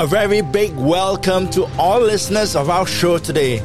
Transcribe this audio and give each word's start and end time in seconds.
A 0.00 0.06
very 0.06 0.40
big 0.40 0.74
welcome 0.76 1.50
to 1.50 1.66
all 1.78 2.00
listeners 2.00 2.56
of 2.56 2.70
our 2.70 2.86
show 2.86 3.18
today. 3.18 3.58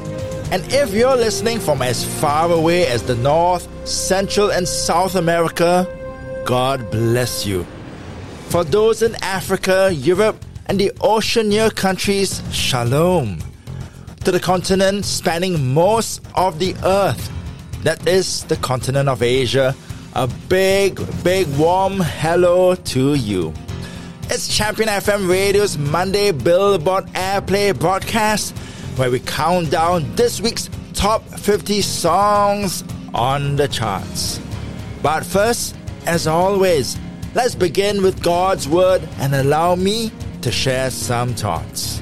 And 0.52 0.62
if 0.66 0.94
you're 0.94 1.16
listening 1.16 1.62
from 1.62 1.82
as 1.82 2.04
far 2.20 2.52
away 2.52 2.88
as 2.88 3.04
the 3.04 3.16
North, 3.16 3.70
Central, 3.88 4.52
and 4.52 4.68
South 4.68 5.16
America, 5.16 5.88
God 6.44 6.92
bless 6.92 7.46
you. 7.46 7.66
For 8.50 8.66
those 8.66 9.02
in 9.02 9.16
Africa, 9.24 9.94
Europe, 9.94 10.44
and 10.66 10.78
the 10.78 10.92
Oceania 11.02 11.72
countries, 11.72 12.42
Shalom. 12.52 13.40
To 14.26 14.32
the 14.32 14.42
continent 14.42 15.06
spanning 15.06 15.74
most 15.74 16.22
of 16.36 16.60
the 16.60 16.76
earth, 16.84 17.32
that 17.84 18.06
is 18.06 18.44
the 18.44 18.58
continent 18.58 19.08
of 19.08 19.24
Asia, 19.24 19.74
a 20.16 20.28
big, 20.50 21.00
big 21.24 21.48
warm 21.56 22.02
hello 22.02 22.76
to 22.76 23.14
you. 23.14 23.54
It's 24.28 24.48
Champion 24.48 24.90
FM 24.90 25.30
Radio's 25.30 25.78
Monday 25.78 26.32
Billboard 26.32 27.06
Airplay 27.14 27.78
broadcast 27.78 28.58
where 28.98 29.12
we 29.12 29.20
count 29.20 29.70
down 29.70 30.16
this 30.16 30.42
week's 30.42 30.68
top 30.94 31.24
50 31.24 31.82
songs 31.82 32.84
on 33.14 33.56
the 33.56 33.68
charts. 33.68 34.42
But 35.04 35.24
first, 35.24 35.76
as 36.08 36.26
always, 36.26 36.98
let's 37.36 37.54
begin 37.54 38.02
with 38.02 38.24
God's 38.24 38.68
Word 38.68 39.08
and 39.20 39.36
allow 39.36 39.76
me 39.76 40.12
to 40.42 40.52
share 40.52 40.90
some 40.90 41.36
thoughts. 41.36 42.02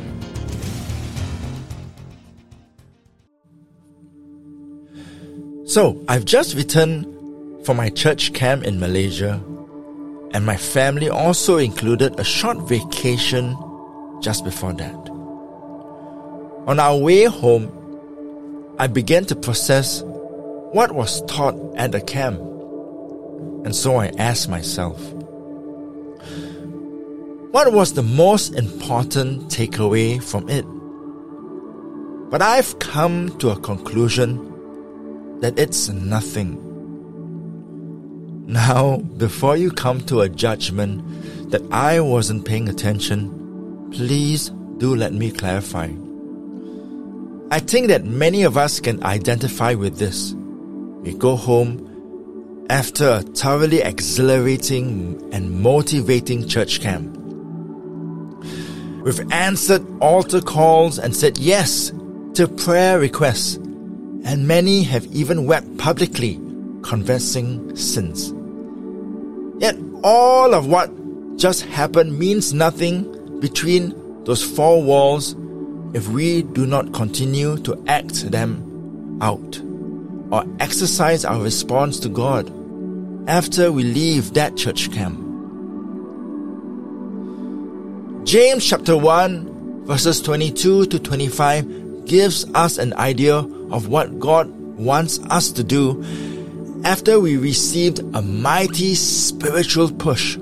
So, 5.66 6.02
I've 6.08 6.24
just 6.24 6.56
returned 6.56 7.06
from 7.66 7.76
my 7.76 7.90
church 7.90 8.32
camp 8.34 8.64
in 8.64 8.80
Malaysia 8.80 9.44
and 10.34 10.46
my 10.46 10.58
family 10.58 11.10
also 11.10 11.58
included 11.58 12.20
a 12.20 12.24
short 12.24 12.58
vacation 12.68 13.56
just 14.22 14.44
before 14.44 14.74
that. 14.74 15.10
On 16.66 16.80
our 16.80 16.98
way 16.98 17.26
home, 17.26 17.72
I 18.80 18.88
began 18.88 19.26
to 19.26 19.36
process 19.36 20.02
what 20.02 20.94
was 20.94 21.22
taught 21.26 21.56
at 21.76 21.92
the 21.92 22.02
camp. 22.02 22.40
And 23.66 23.76
so 23.76 23.98
I 23.98 24.08
asked 24.18 24.50
myself, 24.50 25.00
what 27.52 27.72
was 27.72 27.94
the 27.94 28.02
most 28.02 28.56
important 28.56 29.50
takeaway 29.50 30.22
from 30.22 30.50
it? 30.50 30.66
But 32.32 32.42
I've 32.42 32.80
come 32.80 33.38
to 33.38 33.52
a 33.52 33.60
conclusion 33.60 35.40
that 35.42 35.60
it's 35.60 35.90
nothing. 35.90 36.73
Now, 38.46 38.98
before 38.98 39.56
you 39.56 39.72
come 39.72 40.02
to 40.02 40.20
a 40.20 40.28
judgment 40.28 41.52
that 41.52 41.62
I 41.72 42.02
wasn't 42.02 42.46
paying 42.46 42.68
attention, 42.68 43.90
please 43.94 44.50
do 44.80 44.94
let 44.94 45.14
me 45.14 45.32
clarify. 45.32 45.94
I 47.52 47.60
think 47.60 47.88
that 47.88 48.04
many 48.04 48.44
of 48.44 48.58
us 48.58 48.82
can 48.82 49.02
identify 49.06 49.76
with 49.76 49.98
this. 49.98 50.34
We 51.04 51.14
go 51.14 51.38
home 51.38 52.66
after 52.70 53.08
a 53.08 53.22
thoroughly 53.22 53.80
exhilarating 53.80 55.30
and 55.32 55.62
motivating 55.62 56.46
church 56.50 56.82
camp. 56.82 57.16
We've 59.06 59.32
answered 59.32 59.86
altar 60.02 60.42
calls 60.42 61.00
and 61.00 61.16
said 61.16 61.38
yes 61.38 61.94
to 62.34 62.50
prayer 62.50 63.00
requests, 63.00 63.56
and 63.56 64.48
many 64.50 64.84
have 64.84 65.06
even 65.06 65.46
wept 65.46 65.78
publicly 65.78 66.43
confessing 66.84 67.76
sins. 67.76 68.34
Yet 69.62 69.78
all 70.04 70.54
of 70.54 70.68
what 70.68 70.92
just 71.38 71.64
happened 71.64 72.18
means 72.20 72.54
nothing 72.54 73.40
between 73.40 73.94
those 74.26 74.44
four 74.44 74.82
walls 74.84 75.36
if 75.94 76.08
we 76.10 76.44
do 76.44 76.66
not 76.66 76.94
continue 76.94 77.58
to 77.58 77.82
act 77.88 78.30
them 78.32 79.18
out 79.22 79.62
or 80.32 80.46
exercise 80.60 81.24
our 81.26 81.42
response 81.42 82.00
to 82.00 82.10
God 82.10 82.52
after 83.30 83.72
we 83.72 83.84
leave 83.84 84.34
that 84.34 84.58
church 84.58 84.92
camp. 84.92 85.20
James 88.26 88.66
chapter 88.66 88.98
1 88.98 89.86
verses 89.86 90.22
22 90.22 90.86
to 90.88 91.00
25 91.00 92.06
gives 92.06 92.46
us 92.54 92.78
an 92.78 92.94
idea 92.94 93.36
of 93.36 93.88
what 93.88 94.20
God 94.20 94.50
wants 94.78 95.20
us 95.30 95.52
to 95.52 95.64
do 95.64 96.02
after 96.84 97.20
we 97.20 97.38
received 97.38 98.00
a 98.14 98.22
mighty 98.22 98.94
spiritual 98.96 99.92
push. 99.92 100.38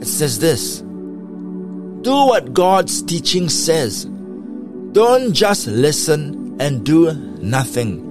It 0.00 0.06
says 0.06 0.38
this 0.38 0.80
Do 0.80 2.26
what 2.26 2.52
God's 2.52 3.02
teaching 3.02 3.48
says. 3.48 4.04
Don't 4.92 5.32
just 5.32 5.66
listen 5.66 6.56
and 6.60 6.86
do 6.86 7.12
nothing. 7.42 8.02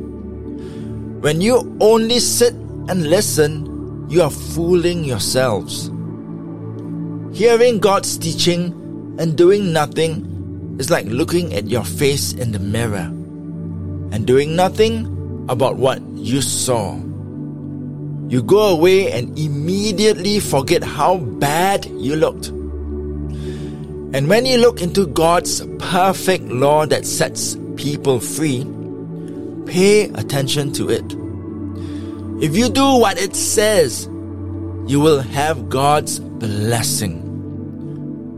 When 1.22 1.42
you 1.42 1.78
only 1.80 2.20
sit 2.20 2.54
and 2.54 3.10
listen, 3.10 4.08
you 4.10 4.22
are 4.22 4.30
fooling 4.30 5.04
yourselves. 5.04 5.90
Hearing 7.36 7.80
God's 7.80 8.18
teaching 8.18 9.16
and 9.18 9.36
doing 9.38 9.74
nothing 9.74 10.78
is 10.80 10.90
like 10.90 11.06
looking 11.08 11.54
at 11.54 11.68
your 11.68 11.84
face 11.84 12.34
in 12.34 12.52
the 12.52 12.60
mirror 12.60 13.12
and 14.12 14.28
doing 14.28 14.56
nothing 14.56 15.15
about 15.50 15.78
what 15.78 16.02
you 16.14 16.42
saw. 16.42 16.96
You 18.28 18.42
go 18.42 18.70
away 18.70 19.12
and 19.12 19.38
immediately 19.38 20.40
forget 20.40 20.84
how 20.84 21.18
bad 21.18 21.86
you 21.86 22.16
looked. 22.16 22.48
And 24.16 24.28
when 24.28 24.46
you 24.46 24.58
look 24.58 24.82
into 24.82 25.06
God's 25.08 25.66
perfect 25.78 26.46
law 26.46 26.86
that 26.88 27.06
sets 27.06 27.58
people 27.76 28.20
free, 28.20 28.66
pay 29.66 30.06
attention 30.16 30.74
to 30.74 30.90
it. 30.90 31.06
If 32.44 32.56
you 32.56 32.70
do 32.70 32.98
what 32.98 33.22
it 33.22 33.36
says, 33.36 34.06
you 34.88 35.00
will 35.00 35.22
have 35.22 35.70
God's 35.70 36.20
blessing. 36.20 37.22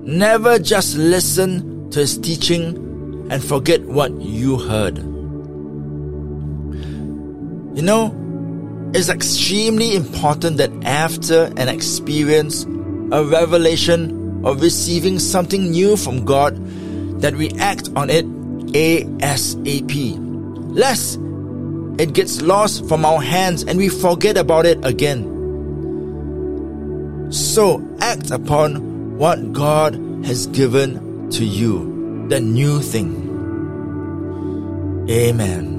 Never 0.05 0.59
just 0.59 0.97
listen 0.97 1.89
to 1.91 1.99
His 1.99 2.17
teaching 2.17 3.27
and 3.29 3.43
forget 3.43 3.81
what 3.81 4.11
you 4.19 4.57
heard. 4.57 5.16
You 7.77 7.83
know, 7.83 8.91
it's 8.95 9.07
extremely 9.07 9.95
important 9.95 10.57
that 10.57 10.71
after 10.83 11.53
an 11.57 11.69
experience, 11.69 12.63
a 13.11 13.23
revelation, 13.23 14.43
or 14.43 14.57
receiving 14.57 15.19
something 15.19 15.69
new 15.69 15.95
from 15.95 16.25
God, 16.25 16.57
that 17.21 17.35
we 17.35 17.51
act 17.59 17.91
on 17.95 18.09
it 18.09 18.25
ASAP. 18.73 20.17
Lest 20.75 21.19
it 22.01 22.13
gets 22.13 22.41
lost 22.41 22.87
from 22.87 23.05
our 23.05 23.21
hands 23.21 23.63
and 23.63 23.77
we 23.77 23.89
forget 23.89 24.37
about 24.37 24.65
it 24.65 24.83
again. 24.83 25.21
So 27.31 27.87
act 27.99 28.31
upon 28.31 29.19
what 29.19 29.53
God 29.53 29.93
has 30.25 30.47
given 30.47 31.29
to 31.29 31.45
you, 31.45 32.25
the 32.27 32.39
new 32.39 32.81
thing. 32.81 33.25
Amen. 35.11 35.76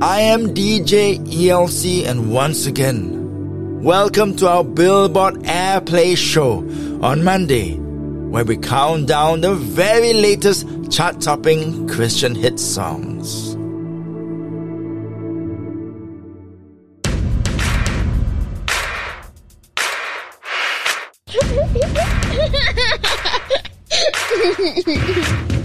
I 0.00 0.20
am 0.20 0.54
DJ 0.54 1.18
ELC, 1.18 2.06
and 2.06 2.30
once 2.30 2.66
again, 2.66 3.82
welcome 3.82 4.36
to 4.36 4.46
our 4.46 4.62
Billboard 4.62 5.42
Airplay 5.42 6.16
show 6.16 6.58
on 7.02 7.24
Monday, 7.24 7.74
where 7.74 8.44
we 8.44 8.58
count 8.58 9.08
down 9.08 9.40
the 9.40 9.56
very 9.56 10.12
latest 10.12 10.68
chart 10.92 11.20
topping 11.20 11.88
Christian 11.88 12.36
hit 12.36 12.60
songs. 12.60 13.56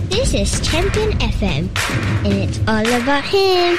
this 0.10 0.34
is 0.34 0.60
Champion 0.68 1.12
FM, 1.20 1.70
and 2.26 2.34
it's 2.34 2.58
all 2.68 2.88
about 3.00 3.24
him. 3.26 3.78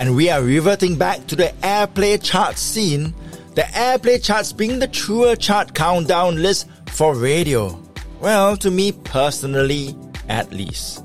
And 0.00 0.16
we 0.16 0.28
are 0.30 0.42
reverting 0.42 0.96
back 0.96 1.26
to 1.28 1.36
the 1.36 1.52
airplay 1.62 2.22
chart 2.22 2.58
scene, 2.58 3.14
the 3.54 3.62
airplay 3.62 4.22
charts 4.22 4.52
being 4.52 4.78
the 4.78 4.88
truer 4.88 5.36
chart 5.36 5.74
countdown 5.74 6.42
list 6.42 6.68
for 6.88 7.14
radio. 7.14 7.80
Well, 8.20 8.56
to 8.58 8.70
me 8.70 8.92
personally, 8.92 9.96
at 10.28 10.52
least. 10.52 11.04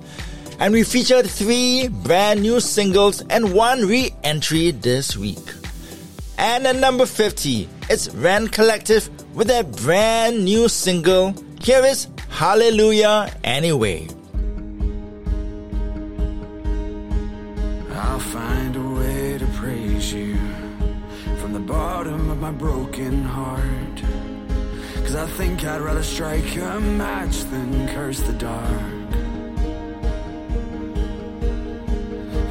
And 0.59 0.73
we 0.73 0.83
featured 0.83 1.29
three 1.29 1.87
brand 1.87 2.41
new 2.41 2.59
singles 2.59 3.21
and 3.29 3.53
one 3.53 3.85
re 3.85 4.13
entry 4.23 4.71
this 4.71 5.15
week. 5.15 5.53
And 6.37 6.65
at 6.65 6.75
number 6.77 7.05
50, 7.05 7.69
it's 7.89 8.09
Rend 8.15 8.51
Collective 8.51 9.09
with 9.35 9.47
their 9.47 9.63
brand 9.63 10.43
new 10.43 10.67
single. 10.67 11.33
Here 11.61 11.83
is 11.85 12.07
Hallelujah 12.29 13.33
Anyway. 13.43 14.07
I'll 18.01 18.19
find 18.19 18.75
a 18.77 18.89
way 18.99 19.37
to 19.37 19.45
praise 19.61 20.13
you 20.13 20.37
from 21.41 21.51
the 21.51 21.59
bottom 21.59 22.29
of 22.29 22.39
my 22.39 22.51
broken 22.51 23.23
heart. 23.23 23.97
Cause 25.03 25.15
I 25.15 25.25
think 25.25 25.65
I'd 25.65 25.81
rather 25.81 26.03
strike 26.03 26.55
a 26.55 26.79
match 26.79 27.41
than 27.51 27.87
curse 27.89 28.21
the 28.21 28.33
dark. 28.33 29.09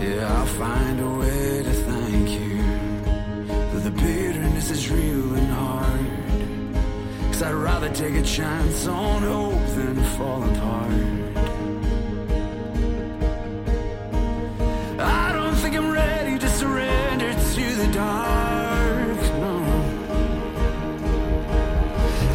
Yeah, 0.02 0.36
I'll 0.36 0.52
find 0.64 1.00
a 1.00 1.10
way 1.22 1.62
to 1.62 1.72
thank 1.90 2.28
you. 2.30 2.56
though 3.72 3.84
the 3.88 3.90
bitterness 3.90 4.70
is 4.70 4.90
real 4.90 5.34
and 5.34 5.50
hard. 5.60 7.32
Cause 7.32 7.42
I'd 7.42 7.54
rather 7.54 7.88
take 7.94 8.14
a 8.14 8.22
chance 8.22 8.86
on 8.86 9.22
hope 9.22 9.66
than 9.76 9.96
fall 10.16 10.42
apart. 10.42 11.27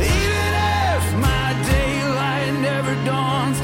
Even 0.01 0.51
if 0.91 1.05
my 1.27 1.55
daylight 1.71 2.53
never 2.59 2.93
dawns, 3.05 3.57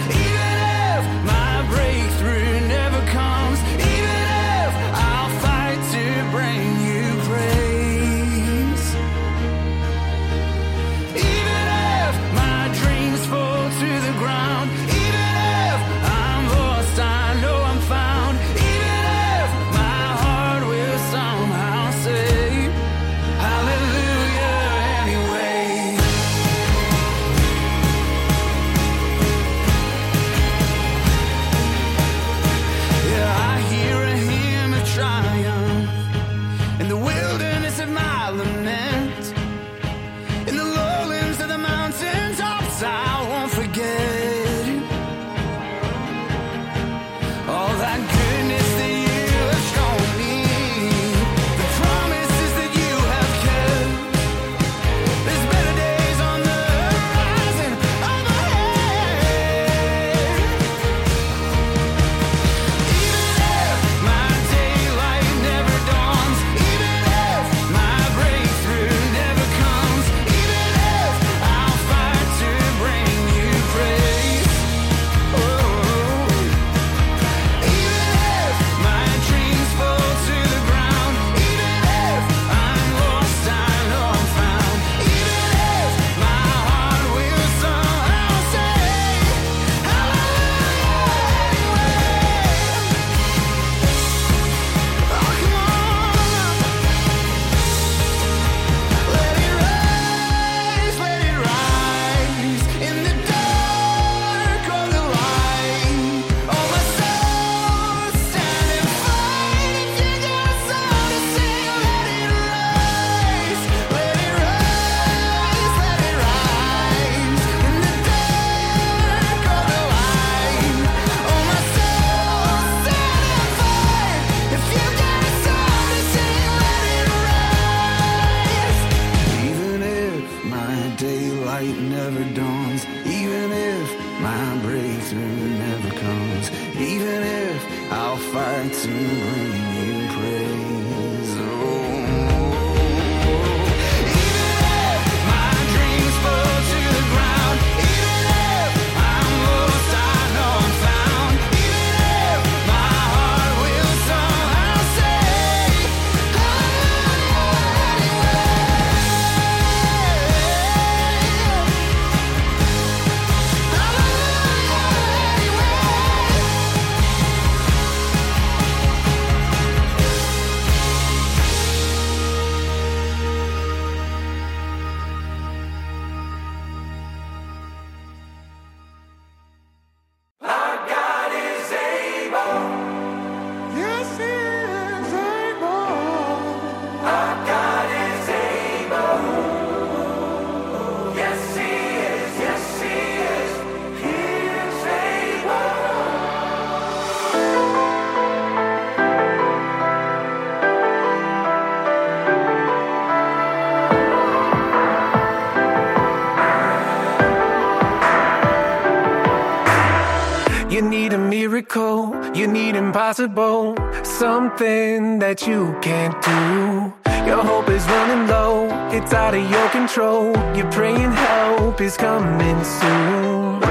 You 212.40 212.48
need 212.48 212.78
impossible, 212.78 213.76
something 214.02 215.20
that 215.20 215.46
you 215.46 215.78
can't 215.82 216.16
do. 216.24 216.94
Your 217.28 217.44
hope 217.44 217.68
is 217.68 217.84
running 217.84 218.30
low, 218.30 218.70
it's 218.94 219.12
out 219.12 219.36
of 219.36 219.52
your 219.52 219.70
control. 219.72 220.28
You're 220.56 220.72
praying 220.72 221.12
help 221.12 221.82
is 221.82 221.98
coming 221.98 222.64
soon. 222.64 223.62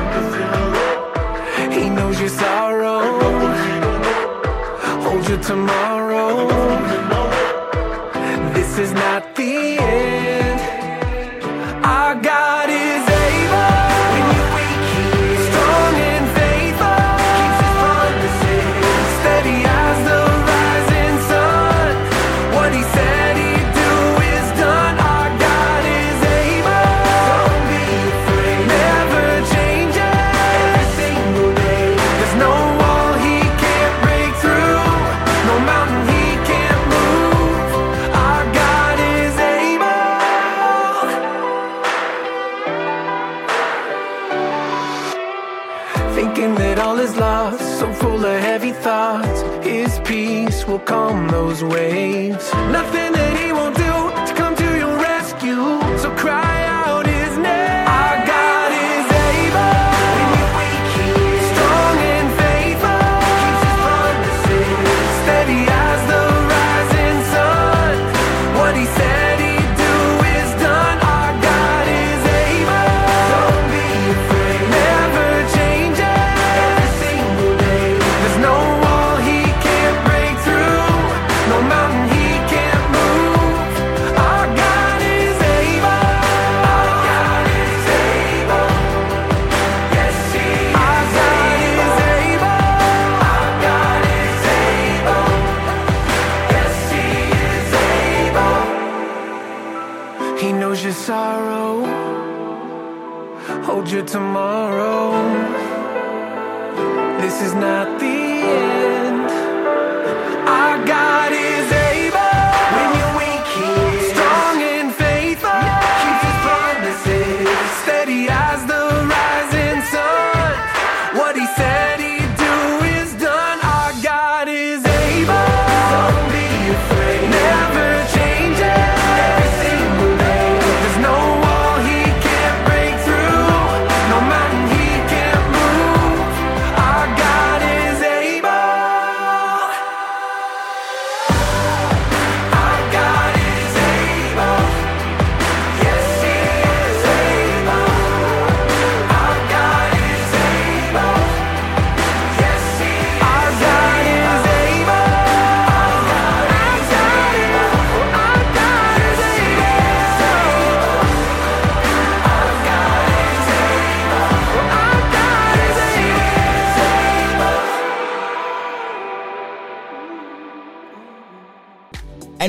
He 1.73 1.89
knows 1.89 2.21
your 2.21 2.29
sorrow, 2.29 3.01
holds 5.01 5.31
your 5.31 5.43
tomorrow. 5.43 6.47
This 8.53 8.77
is 8.77 8.93
not 8.93 9.35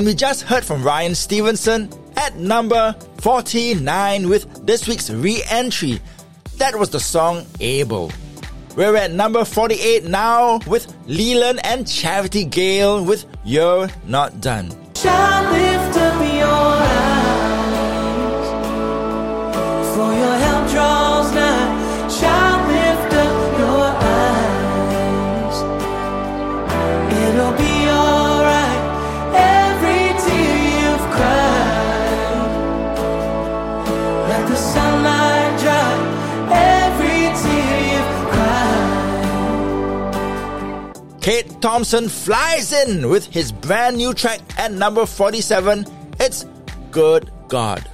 And 0.00 0.06
we 0.06 0.14
just 0.14 0.44
heard 0.44 0.64
from 0.64 0.82
Ryan 0.82 1.14
Stevenson 1.14 1.90
at 2.16 2.34
number 2.36 2.96
49 3.18 4.30
with 4.30 4.66
this 4.66 4.88
week's 4.88 5.10
re 5.10 5.42
entry. 5.50 6.00
That 6.56 6.74
was 6.78 6.88
the 6.88 6.98
song 6.98 7.44
Able. 7.60 8.10
We're 8.76 8.96
at 8.96 9.10
number 9.10 9.44
48 9.44 10.04
now 10.04 10.60
with 10.66 10.86
Leeland 11.06 11.60
and 11.64 11.86
Charity 11.86 12.46
Gayle 12.46 13.04
with 13.04 13.26
You're 13.44 13.90
Not 14.06 14.40
Done. 14.40 14.89
Thompson 41.60 42.08
flies 42.08 42.72
in 42.72 43.10
with 43.10 43.26
his 43.26 43.52
brand 43.52 43.96
new 43.96 44.14
track 44.14 44.40
at 44.58 44.72
number 44.72 45.04
47. 45.04 45.84
It's 46.18 46.46
Good 46.90 47.30
God. 47.48 47.89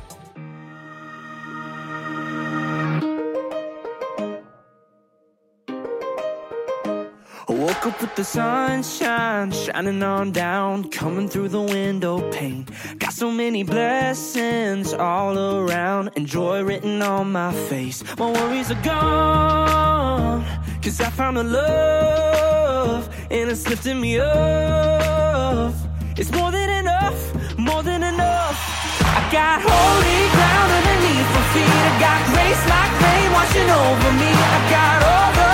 Sunshine 8.26 9.52
shining 9.52 10.02
on 10.02 10.32
down, 10.32 10.90
coming 10.90 11.28
through 11.28 11.48
the 11.48 11.62
window 11.62 12.18
pane. 12.32 12.66
Got 12.98 13.12
so 13.12 13.30
many 13.30 13.62
blessings 13.62 14.92
all 14.92 15.38
around, 15.38 16.10
and 16.16 16.26
joy 16.26 16.62
written 16.64 17.02
on 17.02 17.30
my 17.30 17.52
face. 17.68 18.02
My 18.18 18.30
worries 18.32 18.70
are 18.72 18.82
gone, 18.82 20.44
cause 20.82 21.00
I 21.00 21.08
found 21.10 21.38
a 21.38 21.44
love, 21.44 23.08
and 23.30 23.48
it's 23.48 23.68
lifting 23.68 24.00
me 24.00 24.18
up. 24.18 25.72
It's 26.16 26.32
more 26.32 26.50
than 26.50 26.68
enough, 26.68 27.18
more 27.58 27.82
than 27.84 28.02
enough. 28.02 28.58
I 29.02 29.20
got 29.30 29.62
holy 29.62 30.18
ground 30.34 30.70
underneath 30.78 31.28
my 31.36 31.44
feet. 31.54 31.76
I 31.88 31.92
got 32.06 32.20
grace 32.32 32.62
like 32.74 32.92
rain 33.04 33.28
washing 33.36 33.70
over 33.70 34.10
me. 34.20 34.30
I 34.34 34.60
got 34.76 34.98
all 35.12 35.32
the 35.38 35.45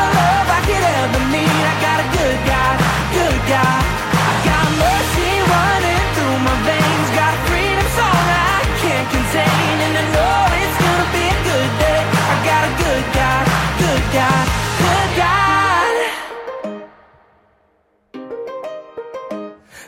could 0.67 0.85
ever 1.01 1.23
need. 1.35 1.63
I 1.73 1.75
got 1.87 1.99
a 2.05 2.09
good 2.19 2.39
God, 2.47 2.77
good 3.17 3.41
God. 3.51 3.83
I 4.15 4.33
got 4.49 4.67
mercy 4.83 5.31
running 5.53 6.05
through 6.15 6.39
my 6.47 6.57
veins. 6.69 7.09
Got 7.19 7.35
freedom 7.49 7.89
song 7.99 8.25
I 8.31 8.59
can't 8.83 9.09
contain. 9.15 9.77
And 9.87 9.95
I 10.03 10.05
know 10.15 10.39
it's 10.63 10.77
gonna 10.85 11.09
be 11.17 11.25
a 11.27 11.39
good 11.51 11.71
day. 11.85 12.01
I 12.33 12.37
got 12.51 12.63
a 12.71 12.73
good 12.85 13.05
God, 13.19 13.45
good 13.83 14.05
God, 14.19 14.45
good 14.83 15.11
God. 15.23 15.95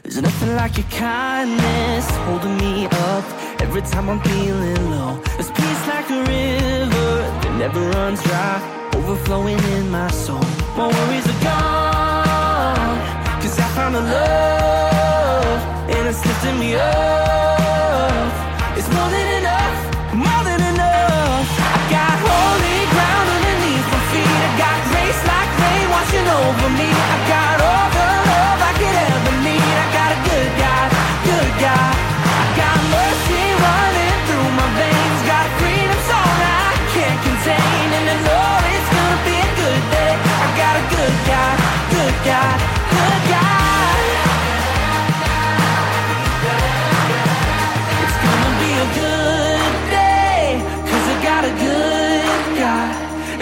There's 0.03 0.21
nothing 0.21 0.53
like 0.57 0.77
your 0.77 0.91
kindness 0.91 2.07
holding 2.27 2.57
me 2.59 2.87
up 3.11 3.25
every 3.61 3.83
time 3.83 4.09
I'm 4.11 4.21
feeling 4.21 4.91
low. 4.91 5.21
There's 5.37 5.51
peace 5.51 5.83
like 5.89 6.09
a 6.11 6.21
river 6.35 7.13
that 7.43 7.55
never 7.59 7.81
runs 7.91 8.23
dry, 8.23 8.61
overflowing 8.95 9.59
in 9.75 9.91
my 9.91 10.11
soul. 10.11 10.64
My 10.77 10.89
worries 10.89 11.25
are 11.29 11.41
gone, 11.45 12.99
cause 13.41 13.57
I 13.61 13.69
found 13.77 13.95
a 13.95 14.01
love, 14.01 15.61
and 15.89 16.09
it's 16.09 16.27
lifting 16.27 16.59
me 16.59 16.75
up. 16.75 18.33
It's 18.77 18.91
more 18.91 19.09
than 19.09 19.29
enough, 19.39 19.79
more 20.19 20.43
than 20.43 20.61
enough. 20.75 21.47
I 21.63 21.81
got 21.95 22.17
holy 22.27 22.79
ground 22.91 23.27
underneath 23.37 23.87
my 23.95 24.03
feet. 24.11 24.27
I 24.27 24.51
got 24.59 24.79
grace 24.91 25.21
like 25.31 25.51
rain 25.63 25.87
washing 25.95 26.27
over 26.43 26.69
me. 26.75 27.34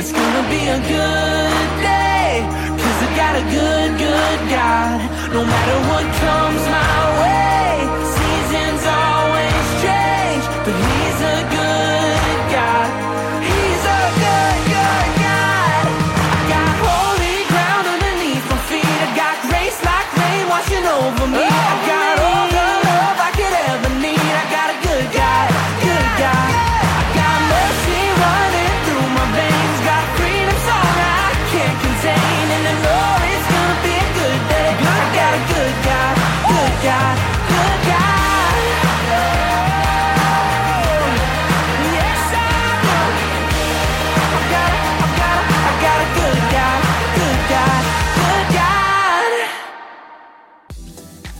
It's 0.02 0.10
gonna 0.10 0.42
be 0.50 0.62
a 0.66 0.80
good 0.80 1.68
day, 1.80 2.42
cause 2.80 2.98
I 3.06 3.08
got 3.22 3.34
a 3.38 3.44
good, 3.54 3.90
good 4.02 4.40
God. 4.50 4.98
No 5.32 5.44
matter 5.46 5.78
what 5.90 6.04
comes 6.18 6.64
my 6.74 7.02
way, 7.22 8.01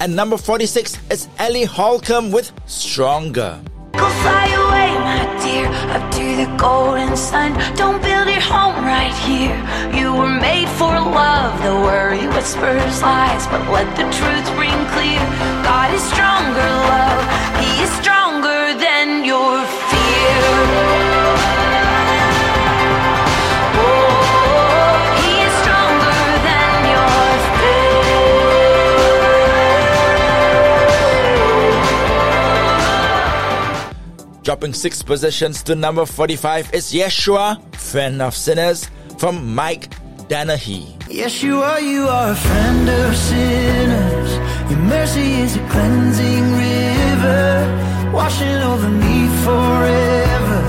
At 0.03 0.11
number 0.11 0.37
46 0.37 0.99
is 1.11 1.29
Ellie 1.39 1.63
Holcomb 1.63 2.33
with 2.33 2.51
Stronger. 2.67 3.61
Go 3.93 4.09
fly 4.27 4.47
away, 4.51 4.91
my 4.99 5.23
dear, 5.39 5.69
up 5.95 6.11
to 6.19 6.25
the 6.43 6.57
golden 6.59 7.17
sun. 7.17 7.53
Don't 7.77 8.03
build 8.03 8.27
your 8.27 8.41
home 8.41 8.85
right 8.85 9.15
here. 9.23 9.55
You 9.95 10.13
were 10.13 10.27
made 10.27 10.69
for 10.71 10.91
love. 10.91 11.55
The 11.63 11.75
worry 11.87 12.27
whispers 12.35 13.01
lies, 13.01 13.47
but 13.47 13.63
let 13.71 13.87
the 13.95 14.03
truth 14.19 14.49
ring 14.59 14.75
clear. 14.91 15.23
God 15.63 15.95
is 15.95 16.03
stronger, 16.11 16.71
love. 16.91 17.23
He 17.63 17.71
is 17.85 17.91
stronger 18.03 18.75
than 18.83 19.25
your 19.25 19.65
fear. 19.87 20.12
Dropping 34.43 34.75
six 34.75 35.03
positions 35.03 35.63
to 35.63 35.77
number 35.77 36.05
45 36.05 36.75
is 36.75 36.93
Yeshua, 36.93 37.63
Friend 37.77 38.21
of 38.21 38.35
Sinners, 38.35 38.91
from 39.17 39.55
Mike 39.55 39.89
Donehey. 40.27 40.99
Yeshua, 41.07 41.81
you 41.81 42.09
are 42.09 42.33
a 42.33 42.35
friend 42.35 42.89
of 42.89 43.17
sinners. 43.17 44.31
Your 44.69 44.81
mercy 44.81 45.35
is 45.43 45.55
a 45.55 45.61
cleansing 45.69 46.43
river, 46.59 48.11
washing 48.13 48.59
over 48.67 48.89
me 48.89 49.29
forever. 49.47 50.61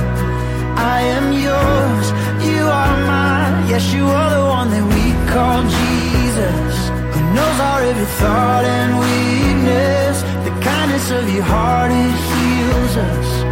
I 0.77 1.01
am 1.17 1.33
yours, 1.33 2.07
you 2.45 2.61
are 2.65 2.97
mine. 3.09 3.69
Yes, 3.69 3.91
you 3.91 4.05
are 4.05 4.29
the 4.37 4.45
one 4.45 4.69
that 4.69 4.85
we 4.85 5.05
call 5.33 5.63
Jesus, 5.81 6.75
who 7.15 7.21
knows 7.33 7.59
our 7.59 7.81
every 7.81 8.05
thought 8.21 8.65
and 8.65 8.99
weakness. 8.99 10.21
The 10.45 10.53
kindness 10.61 11.09
of 11.09 11.27
your 11.33 11.43
heart, 11.43 11.89
it 11.89 12.13
heals 12.29 12.97
us. 12.97 13.42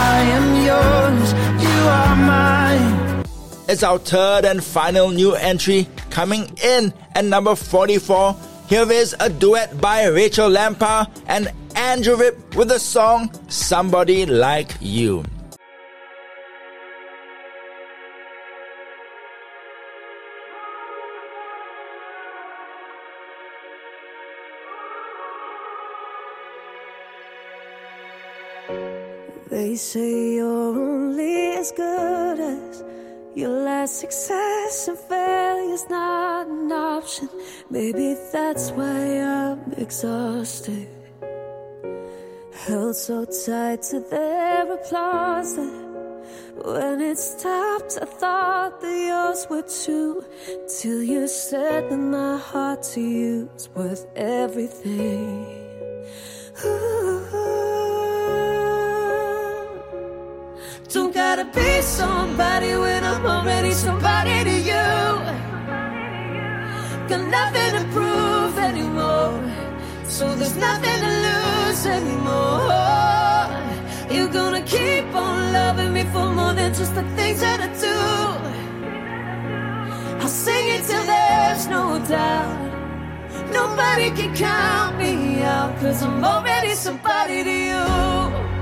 I 0.00 0.20
am 0.20 0.46
yours, 0.64 1.32
you 1.62 1.78
are 1.88 2.16
mine. 2.16 3.24
It's 3.68 3.82
our 3.82 3.98
third 3.98 4.44
and 4.44 4.62
final 4.62 5.10
new 5.10 5.34
entry 5.34 5.88
coming 6.10 6.56
in 6.62 6.92
at 7.14 7.24
number 7.24 7.54
44. 7.54 8.36
Here 8.68 8.90
is 8.92 9.16
a 9.18 9.28
duet 9.28 9.80
by 9.80 10.06
Rachael 10.06 10.50
Lampa 10.50 11.10
and 11.26 11.52
Andrew 11.74 12.16
Ripp 12.16 12.54
with 12.54 12.68
the 12.68 12.78
song 12.78 13.30
Somebody 13.48 14.24
Like 14.24 14.76
You. 14.80 15.24
They 29.50 29.76
say 29.76 30.34
you're 30.34 30.78
only 30.78 31.52
as 31.56 31.72
good 31.72 32.38
as 32.38 32.84
your 33.34 33.48
last 33.48 33.98
success, 33.98 34.88
and 34.88 34.98
failure's 34.98 35.88
not 35.88 36.48
an 36.48 36.70
option. 36.70 37.30
Maybe 37.70 38.14
that's 38.30 38.70
why 38.72 39.22
I'm 39.22 39.72
exhausted. 39.78 40.88
Held 42.52 42.94
so 42.94 43.24
tight 43.24 43.80
to 43.84 44.00
their 44.00 44.70
applause 44.70 45.56
that 45.56 45.88
when 46.66 47.00
it 47.00 47.16
stopped, 47.16 47.96
I 48.02 48.04
thought 48.04 48.82
that 48.82 49.06
yours 49.08 49.46
were 49.48 49.62
too. 49.62 50.24
Till 50.78 51.02
you 51.02 51.26
said 51.26 51.88
that 51.88 51.96
my 51.96 52.36
heart 52.36 52.82
to 52.94 53.00
you 53.00 53.48
is 53.56 53.70
worth 53.74 54.06
everything. 54.14 55.46
Ooh. 56.66 57.07
Gotta 61.18 61.44
be 61.46 61.82
somebody 61.82 62.76
when 62.76 63.02
I'm 63.02 63.26
already 63.26 63.72
somebody 63.72 64.36
to 64.48 64.56
you. 64.70 64.88
Got 67.10 67.22
nothing 67.38 67.70
to 67.76 67.82
prove 67.96 68.54
anymore. 68.70 69.34
So 70.06 70.24
there's 70.36 70.54
nothing 70.68 70.98
to 71.04 71.12
lose 71.26 71.82
anymore. 71.98 72.70
You're 74.14 74.32
gonna 74.40 74.62
keep 74.62 75.06
on 75.26 75.52
loving 75.58 75.92
me 75.92 76.04
for 76.12 76.26
more 76.38 76.54
than 76.54 76.72
just 76.72 76.94
the 76.94 77.04
things 77.16 77.40
that 77.40 77.58
I 77.66 77.70
do. 77.86 77.98
I'll 80.22 80.34
sing 80.44 80.66
it 80.76 80.82
till 80.88 81.04
there's 81.14 81.66
no 81.66 81.82
doubt. 82.14 82.58
Nobody 83.60 84.08
can 84.18 84.30
count 84.36 84.98
me 84.98 85.42
out, 85.42 85.72
cause 85.80 86.00
I'm 86.00 86.24
already 86.24 86.74
somebody 86.86 87.42
to 87.42 87.56
you. 87.70 88.57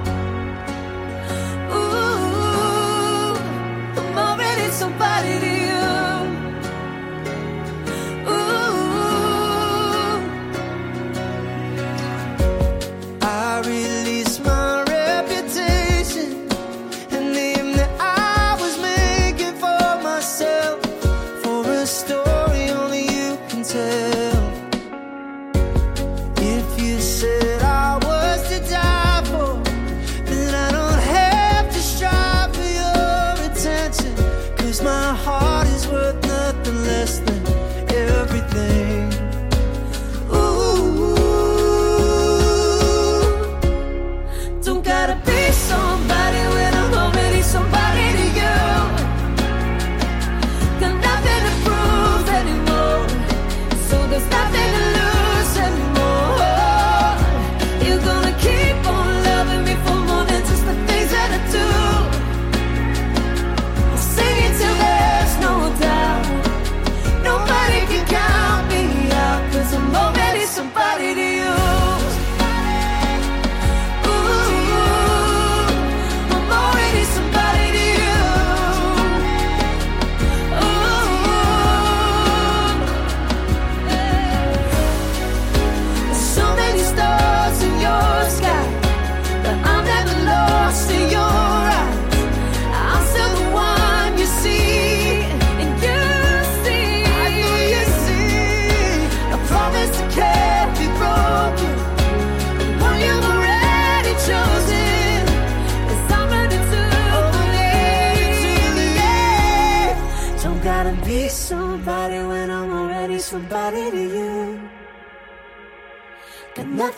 Somebody 4.76 5.45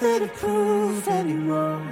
nothing 0.01 0.29
to 0.29 0.35
prove 0.35 1.09
anymore. 1.09 1.83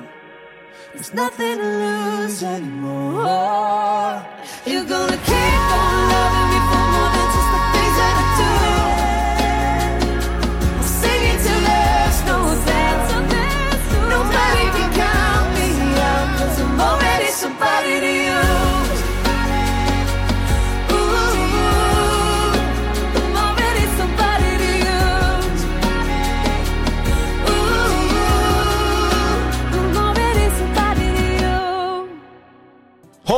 There's 0.95 1.13
nothing 1.13 1.59
to 1.59 1.65
lose 1.65 2.43
anymore. 2.43 4.25
You're 4.65 4.85
gonna 4.85 5.17
keep 5.17 5.73
on 5.73 6.09
loving 6.11 6.46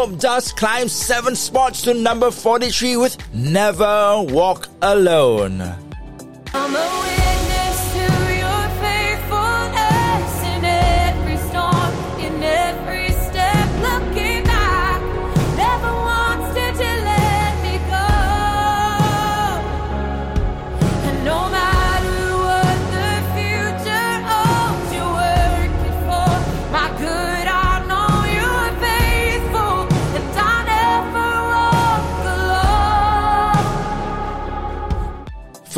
Dust 0.06 0.56
climbs 0.56 0.92
seven 0.92 1.34
spots 1.34 1.82
to 1.82 1.92
number 1.92 2.30
43 2.30 2.96
with 2.96 3.16
Never 3.34 4.22
Walk 4.28 4.68
Alone. 4.80 5.74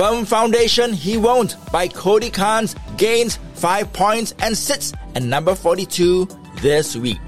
Firm 0.00 0.24
Foundation 0.24 0.94
He 0.94 1.18
Won't 1.18 1.56
by 1.70 1.86
Cody 1.86 2.30
Carnes 2.30 2.74
gains 2.96 3.38
5 3.56 3.92
points 3.92 4.34
and 4.38 4.56
sits 4.56 4.94
at 5.14 5.22
number 5.22 5.54
42 5.54 6.26
this 6.62 6.96
week. 6.96 7.20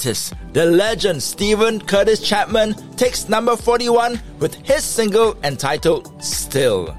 Artist, 0.00 0.32
the 0.54 0.64
legend 0.64 1.22
Steven 1.22 1.78
Curtis 1.78 2.20
Chapman 2.20 2.72
takes 2.96 3.28
number 3.28 3.54
41 3.54 4.18
with 4.38 4.54
his 4.54 4.82
single 4.82 5.36
entitled 5.44 6.24
Still. 6.24 6.96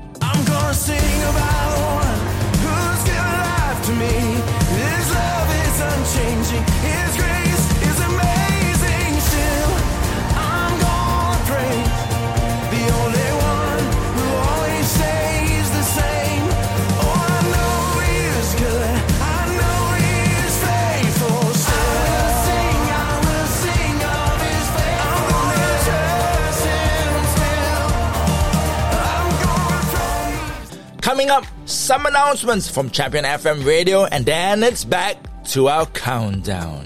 Coming 31.02 31.32
up, 31.32 31.46
some 31.66 32.06
announcements 32.06 32.70
from 32.70 32.92
Champion 32.92 33.26
FM 33.26 33.66
Radio, 33.66 34.06
and 34.06 34.24
then 34.24 34.62
it's 34.62 34.86
back 34.86 35.18
to 35.46 35.68
our 35.68 35.88
countdown. 35.88 36.86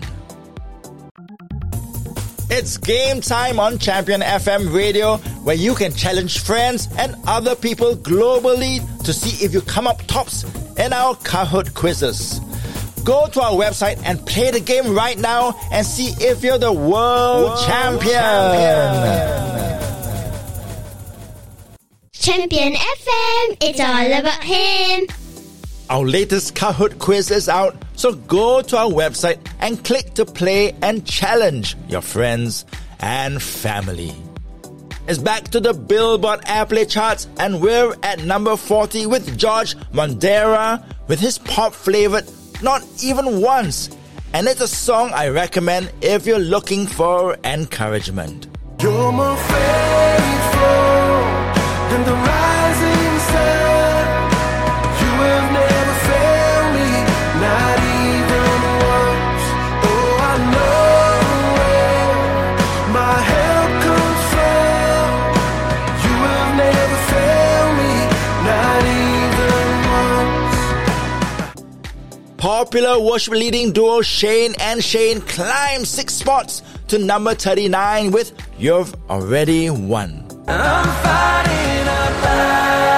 It's 2.50 2.78
game 2.78 3.20
time 3.20 3.60
on 3.60 3.78
Champion 3.78 4.22
FM 4.22 4.74
Radio, 4.74 5.18
where 5.44 5.56
you 5.56 5.76
can 5.76 5.92
challenge 5.92 6.40
friends 6.40 6.88
and 6.98 7.14
other 7.28 7.56
people 7.56 7.96
globally 7.96 8.80
to 9.04 9.12
see 9.12 9.44
if 9.44 9.54
you 9.54 9.60
come 9.62 9.86
up 9.86 10.02
tops 10.08 10.46
in 10.78 10.94
our 10.94 11.16
Kahoot 11.16 11.74
quizzes. 11.74 12.40
Go 13.04 13.28
to 13.28 13.42
our 13.42 13.52
website 13.52 14.02
and 14.06 14.26
play 14.26 14.50
the 14.50 14.62
game 14.62 14.96
right 14.96 15.20
now 15.20 15.60
and 15.72 15.86
see 15.86 16.14
if 16.24 16.42
you're 16.42 16.58
the 16.58 16.72
world, 16.72 17.60
champion. 17.68 18.14
Champion 18.14 19.55
FM, 22.28 23.58
it's 23.62 23.80
all 23.80 24.12
about 24.12 24.44
him. 24.44 25.06
Our 25.92 26.04
latest 26.04 26.56
Kahoot 26.56 26.98
quiz 26.98 27.30
is 27.30 27.48
out, 27.48 27.76
so 27.96 28.14
go 28.14 28.64
to 28.64 28.78
our 28.78 28.90
website 28.90 29.38
and 29.60 29.84
click 29.84 30.16
to 30.16 30.26
play 30.26 30.76
and 30.82 31.06
challenge 31.06 31.78
your 31.88 32.02
friends 32.02 32.66
and 33.00 33.42
family. 33.44 34.16
It's 35.08 35.20
back 35.20 35.50
to 35.50 35.60
the 35.60 35.74
Billboard 35.74 36.42
Airplay 36.46 36.90
charts, 36.90 37.28
and 37.38 37.62
we're 37.62 37.96
at 38.02 38.24
number 38.24 38.58
40 38.58 39.06
with 39.06 39.38
George 39.38 39.76
Mondera 39.94 40.84
with 41.08 41.20
his 41.20 41.38
pop 41.38 41.74
flavored 41.74 42.26
Not 42.64 42.84
Even 43.04 43.40
Once. 43.40 43.96
And 44.34 44.48
it's 44.48 44.62
a 44.62 44.68
song 44.68 45.12
I 45.14 45.28
recommend 45.28 45.92
if 46.02 46.26
you're 46.26 46.40
looking 46.40 46.88
for 46.88 47.38
encouragement. 47.44 48.48
You're 48.82 49.12
more 49.12 49.38
faithful 49.38 51.05
Popular 72.38 73.00
worship 73.00 73.34
leading 73.34 73.72
duo 73.72 74.02
Shane 74.02 74.54
and 74.60 74.84
Shane 74.84 75.22
climb 75.22 75.84
six 75.84 76.14
spots 76.14 76.62
to 76.90 77.00
number 77.00 77.34
39 77.34 78.12
with 78.12 78.34
You've 78.60 78.94
Already 79.10 79.70
Won. 79.70 80.25
I'm 80.48 80.86
fighting 81.02 81.88
a 81.88 82.22
battle. 82.22 82.95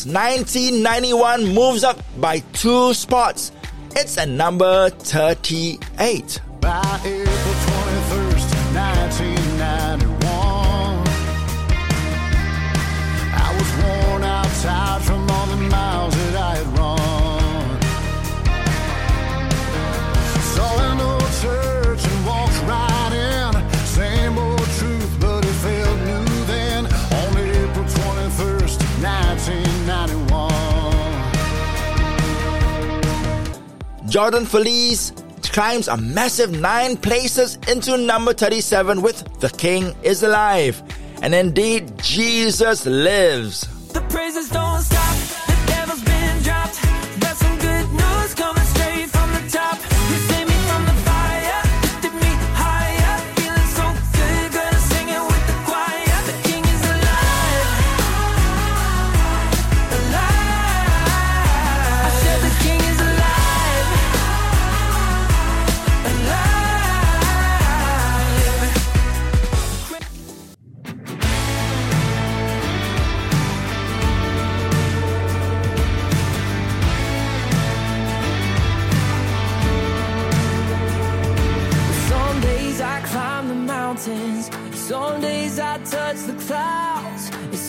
Powell's 0.00 0.14
1991 0.14 1.54
moves 1.54 1.84
up 1.84 1.98
by 2.18 2.38
two 2.52 2.94
spots. 2.94 3.52
It's 3.96 4.16
at 4.16 4.28
number 4.28 4.88
38. 4.90 6.40
Jordan 34.10 34.44
Feliz 34.44 35.12
climbs 35.52 35.86
a 35.86 35.96
massive 35.96 36.50
nine 36.50 36.96
places 36.96 37.58
into 37.68 37.96
number 37.96 38.32
37 38.32 39.02
with 39.02 39.22
The 39.38 39.50
King 39.50 39.94
is 40.02 40.24
Alive. 40.24 40.82
And 41.22 41.32
indeed, 41.32 41.96
Jesus 41.98 42.86
lives. 42.86 43.68
The 43.92 44.00
praises 44.00 44.48
don't 44.48 44.80
stop. 44.80 44.99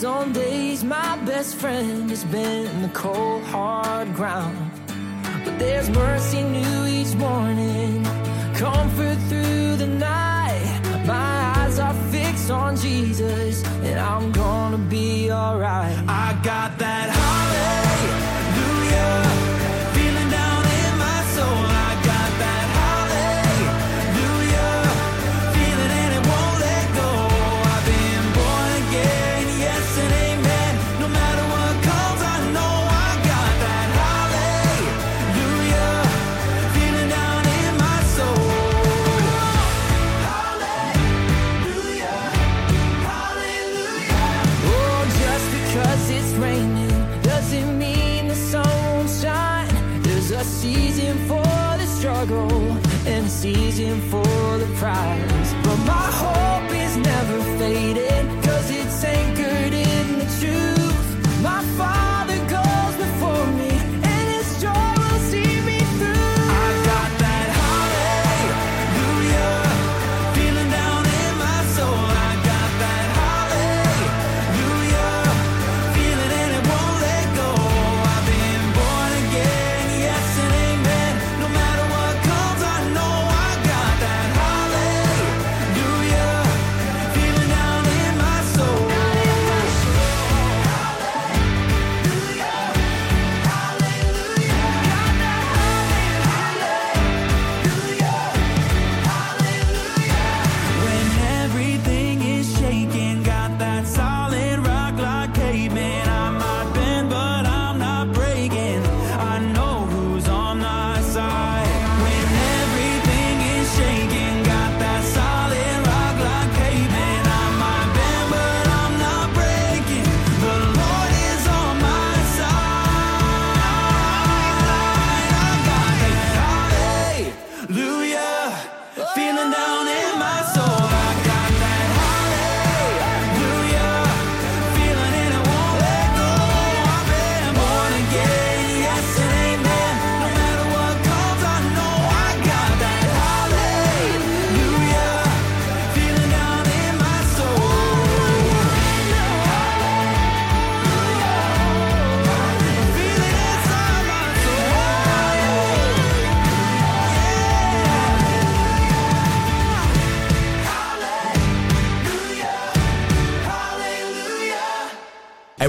Some 0.02 0.32
days 0.32 0.82
my 0.82 1.16
best 1.18 1.54
friend 1.54 2.10
has 2.10 2.24
been 2.24 2.82
the 2.82 2.88
cold, 2.88 3.44
hard 3.44 4.12
ground. 4.16 4.58
But 5.44 5.60
there's 5.60 5.88
mercy 5.90 6.42
new 6.42 6.86
each 6.86 7.14
morning, 7.14 8.02
comfort 8.52 9.16
through 9.28 9.76
the 9.76 9.86
night. 9.86 10.80
My 11.06 11.54
eyes 11.56 11.78
are 11.78 11.94
fixed 12.10 12.50
on 12.50 12.74
Jesus, 12.74 13.62
and 13.84 14.00
I'm 14.00 14.32
gonna 14.32 14.78
be 14.78 15.30
alright. 15.30 15.96
I 16.08 16.36
got 16.42 16.80
that 16.80 17.08
holiday. 17.08 17.91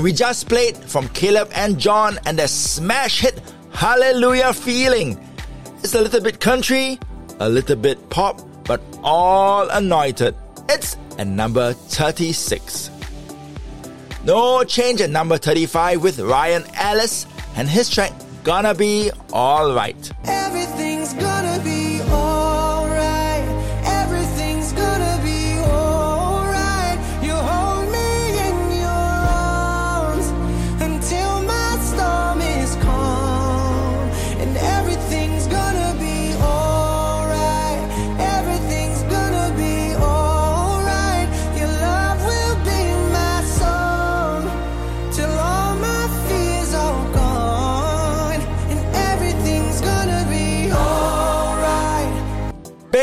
We 0.03 0.11
just 0.11 0.49
played 0.49 0.75
from 0.75 1.07
Caleb 1.07 1.49
and 1.55 1.79
John 1.79 2.19
and 2.25 2.37
their 2.37 2.49
smash 2.49 3.21
hit 3.21 3.41
Hallelujah 3.71 4.51
Feeling. 4.51 5.17
It's 5.77 5.95
a 5.95 6.01
little 6.01 6.19
bit 6.19 6.41
country, 6.41 6.99
a 7.39 7.47
little 7.47 7.77
bit 7.77 8.09
pop, 8.09 8.41
but 8.65 8.81
all 9.01 9.69
anointed. 9.69 10.35
It's 10.67 10.97
at 11.17 11.27
number 11.27 11.71
36. 11.71 12.91
No 14.25 14.65
change 14.65 14.99
at 14.99 15.09
number 15.09 15.37
35 15.37 16.03
with 16.03 16.19
Ryan 16.19 16.65
Ellis 16.75 17.25
and 17.55 17.69
his 17.69 17.89
track 17.89 18.11
Gonna 18.43 18.75
Be 18.75 19.09
Alright. 19.31 20.11
Everything's 20.25 21.13
good. 21.13 21.32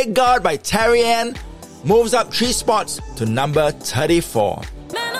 Great 0.00 0.14
Guard 0.14 0.42
by 0.42 0.56
Terry 0.56 1.02
Ann 1.02 1.34
moves 1.84 2.14
up 2.14 2.32
three 2.32 2.52
spots 2.52 2.98
to 3.16 3.26
number 3.26 3.70
34. 3.70 4.62
Man, 4.94 5.14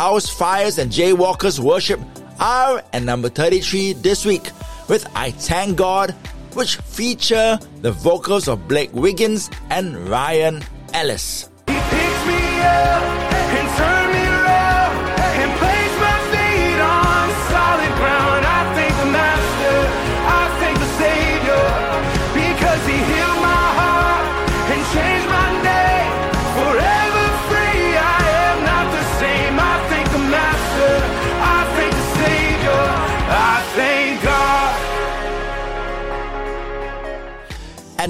Housefires 0.00 0.78
and 0.78 0.90
jaywalkers 0.90 1.58
worship 1.60 2.00
are 2.40 2.82
at 2.94 3.02
number 3.02 3.28
33 3.28 3.92
this 3.92 4.24
week 4.24 4.48
with 4.88 5.06
I 5.14 5.30
Thank 5.30 5.76
God, 5.76 6.12
which 6.54 6.76
feature 6.76 7.58
the 7.82 7.92
vocals 7.92 8.48
of 8.48 8.66
Blake 8.66 8.94
Wiggins 8.94 9.50
and 9.68 10.08
Ryan 10.08 10.64
Ellis. 10.94 11.50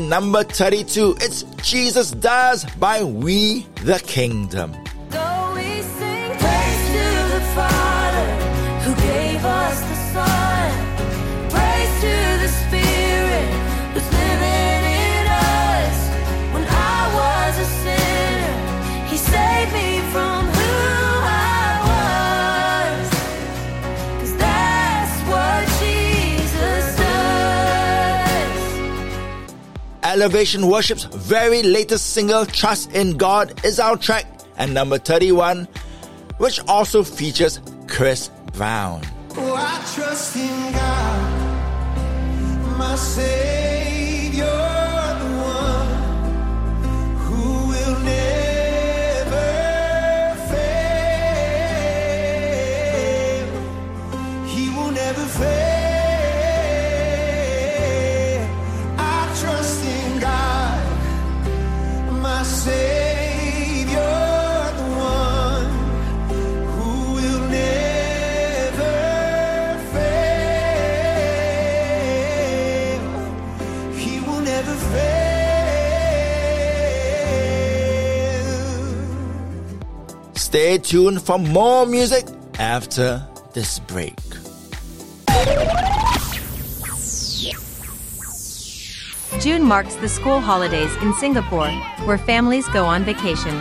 Number 0.08 0.44
32, 0.44 1.16
it's 1.20 1.42
Jesus 1.62 2.10
Does 2.10 2.64
by 2.76 3.02
We 3.02 3.66
the 3.84 3.98
Kingdom. 4.06 4.74
Elevation 30.20 30.66
Worship's 30.66 31.04
very 31.04 31.62
latest 31.62 32.12
single, 32.12 32.44
Trust 32.44 32.92
in 32.92 33.16
God, 33.16 33.64
is 33.64 33.80
our 33.80 33.96
track, 33.96 34.26
and 34.58 34.74
number 34.74 34.98
31, 34.98 35.66
which 36.36 36.60
also 36.68 37.02
features 37.02 37.58
Chris 37.86 38.28
Brown. 38.52 39.00
Oh, 39.38 39.56
Stay 80.50 80.78
tuned 80.78 81.22
for 81.22 81.38
more 81.38 81.86
music 81.86 82.26
after 82.58 83.24
this 83.54 83.78
break. 83.78 84.18
June 89.38 89.62
marks 89.62 89.94
the 89.94 90.08
school 90.08 90.40
holidays 90.40 90.90
in 91.02 91.14
Singapore, 91.14 91.70
where 92.04 92.18
families 92.18 92.66
go 92.70 92.84
on 92.84 93.04
vacation. 93.04 93.56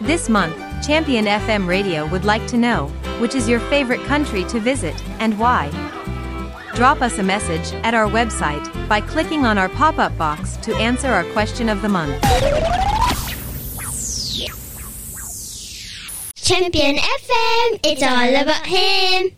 This 0.00 0.28
month, 0.28 0.54
Champion 0.86 1.24
FM 1.24 1.66
Radio 1.66 2.06
would 2.06 2.24
like 2.24 2.46
to 2.46 2.56
know 2.56 2.86
which 3.18 3.34
is 3.34 3.48
your 3.48 3.58
favorite 3.58 4.04
country 4.04 4.44
to 4.44 4.60
visit 4.60 4.94
and 5.18 5.36
why. 5.40 5.70
Drop 6.76 7.02
us 7.02 7.18
a 7.18 7.24
message 7.24 7.74
at 7.82 7.94
our 7.94 8.06
website 8.06 8.64
by 8.88 9.00
clicking 9.00 9.44
on 9.44 9.58
our 9.58 9.68
pop 9.68 9.98
up 9.98 10.16
box 10.16 10.56
to 10.58 10.72
answer 10.76 11.08
our 11.08 11.24
question 11.32 11.68
of 11.68 11.82
the 11.82 11.88
month. 11.88 12.89
Champion 16.50 16.96
FM, 16.96 17.80
it's 17.84 18.02
all 18.02 18.42
about 18.42 18.66
him. 18.66 19.30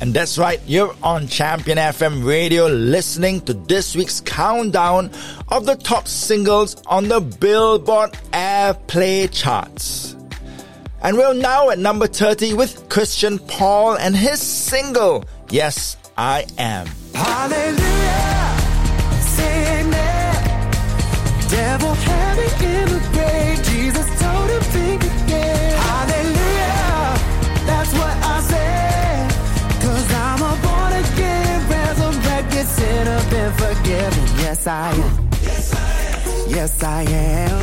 And 0.00 0.12
that's 0.12 0.36
right, 0.36 0.60
you're 0.66 0.92
on 1.04 1.28
Champion 1.28 1.78
FM 1.78 2.26
radio 2.26 2.66
listening 2.66 3.40
to 3.42 3.54
this 3.54 3.94
week's 3.94 4.20
countdown 4.20 5.12
of 5.50 5.66
the 5.66 5.76
top 5.76 6.08
singles 6.08 6.74
on 6.86 7.06
the 7.06 7.20
Billboard 7.20 8.10
Airplay 8.32 9.30
charts. 9.30 10.16
And 11.00 11.16
we're 11.16 11.32
now 11.32 11.70
at 11.70 11.78
number 11.78 12.08
30 12.08 12.54
with 12.54 12.88
Christian 12.88 13.38
Paul 13.38 13.96
and 13.96 14.16
his 14.16 14.40
single, 14.40 15.24
Yes, 15.48 15.96
I 16.18 16.44
Am. 16.58 16.88
Hallelujah, 17.14 18.56
say 19.20 19.80
amen. 19.80 20.72
Devil 21.48 21.94
had 21.94 22.36
me 22.36 22.66
in 22.66 22.88
the 22.88 23.13
sinner, 32.76 33.20
been 33.30 33.52
forgiven. 33.54 34.24
Yes, 34.44 34.66
I 34.66 34.90
am. 34.92 35.28
Yes, 36.48 36.82
I 36.82 37.02
am. 37.02 37.60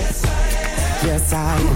Yes, 1.05 1.33
I 1.33 1.57
am. 1.59 1.71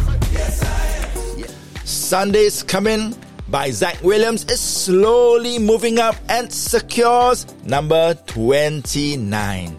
Sunday's 1.86 2.63
Coming 2.63 3.15
by 3.48 3.71
Zach 3.71 4.02
Williams 4.04 4.43
is 4.45 4.60
slowly 4.60 5.60
moving 5.60 6.00
up 6.00 6.15
and 6.30 6.52
secures 6.52 7.45
number 7.63 8.13
29. 8.28 9.76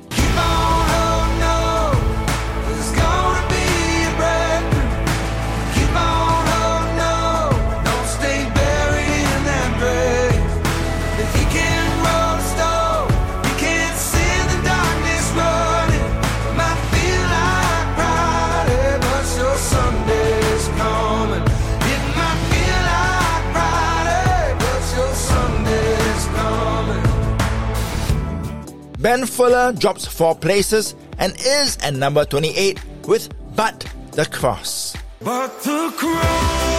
Ben 29.06 29.24
Fuller 29.24 29.72
drops 29.72 30.04
four 30.04 30.34
places 30.34 30.96
and 31.20 31.32
is 31.38 31.76
at 31.76 31.94
number 31.94 32.24
28 32.24 32.80
with 33.06 33.28
But 33.54 33.86
the 34.10 34.26
Cross. 34.26 34.96
But 35.20 35.62
the 35.62 35.94
cross 35.96 36.75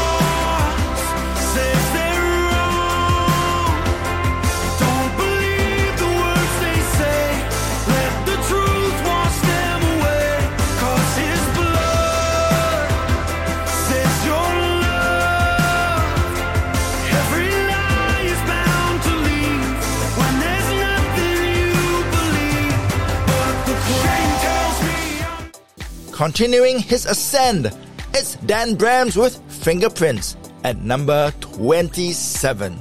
Continuing 26.17 26.79
his 26.79 27.05
ascend, 27.05 27.71
it's 28.11 28.37
Dan 28.37 28.75
Bremnes 28.75 29.15
with 29.15 29.37
Fingerprints 29.63 30.35
at 30.63 30.81
number 30.81 31.31
27. 31.41 32.73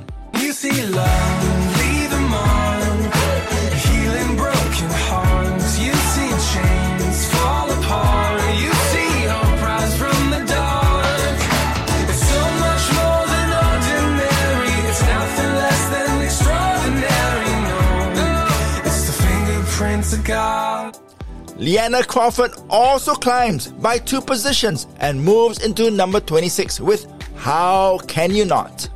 Leanna 21.59 22.05
Crawford 22.05 22.53
also 22.69 23.15
climbs 23.15 23.69
by 23.69 23.99
two 23.99 24.21
positions 24.21 24.87
and 25.01 25.23
moves 25.23 25.65
into 25.65 25.91
number 25.91 26.21
26 26.21 26.81
with 26.81 27.07
How 27.37 27.99
Can 28.07 28.35
You 28.35 28.45
Not? 28.45 28.91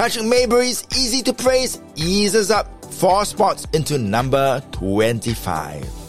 Patrick 0.00 0.24
Mayberry's 0.24 0.82
Easy 0.96 1.22
to 1.24 1.34
Praise 1.34 1.78
eases 1.94 2.50
up 2.50 2.86
four 2.86 3.26
spots 3.26 3.66
into 3.74 3.98
number 3.98 4.62
25. 4.72 5.99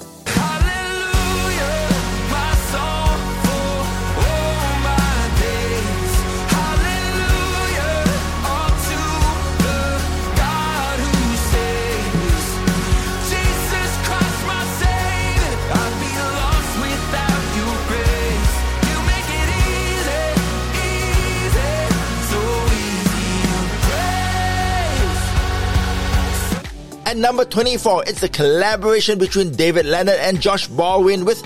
Number 27.22 27.46
24, 27.46 28.06
it's 28.08 28.24
a 28.24 28.30
collaboration 28.30 29.20
between 29.20 29.52
David 29.52 29.86
Leonard 29.86 30.18
and 30.20 30.42
Josh 30.42 30.68
Baldwin 30.68 31.24
with 31.24 31.44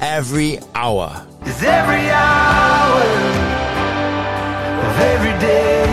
Every 0.00 0.60
Hour. 0.74 1.26
every 1.44 2.08
hour 2.10 3.02
of 4.86 5.00
every 5.12 5.34
day. 5.40 5.84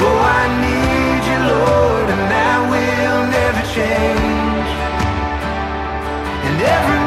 Oh, 0.00 0.18
I 0.38 0.44
need 0.64 1.22
you, 1.30 1.40
Lord, 1.52 2.06
and 2.14 2.24
that 2.34 2.58
will 2.70 3.22
never 3.38 3.62
change. 3.72 4.70
And 6.46 6.56
every 6.62 6.97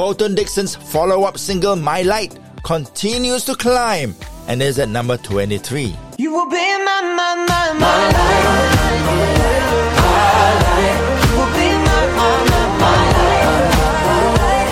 Colton 0.00 0.34
Dixon's 0.34 0.74
follow 0.74 1.24
up 1.24 1.36
single 1.36 1.76
My 1.76 2.00
Light 2.00 2.38
continues 2.64 3.44
to 3.44 3.54
climb 3.54 4.14
and 4.48 4.62
is 4.62 4.78
at 4.78 4.88
number 4.88 5.18
23. 5.18 5.94
You 6.16 6.32
will 6.32 6.48
be 6.48 6.56
my, 6.56 7.02
my, 7.02 7.34
my, 7.46 7.72
my 7.78 8.08
light. 8.08 8.80
You 11.20 11.36
will 11.36 11.52
be 11.52 11.68
my, 11.84 12.00
my, 12.16 12.32
my, 12.48 12.64
my 12.80 12.96
light. 13.12 14.64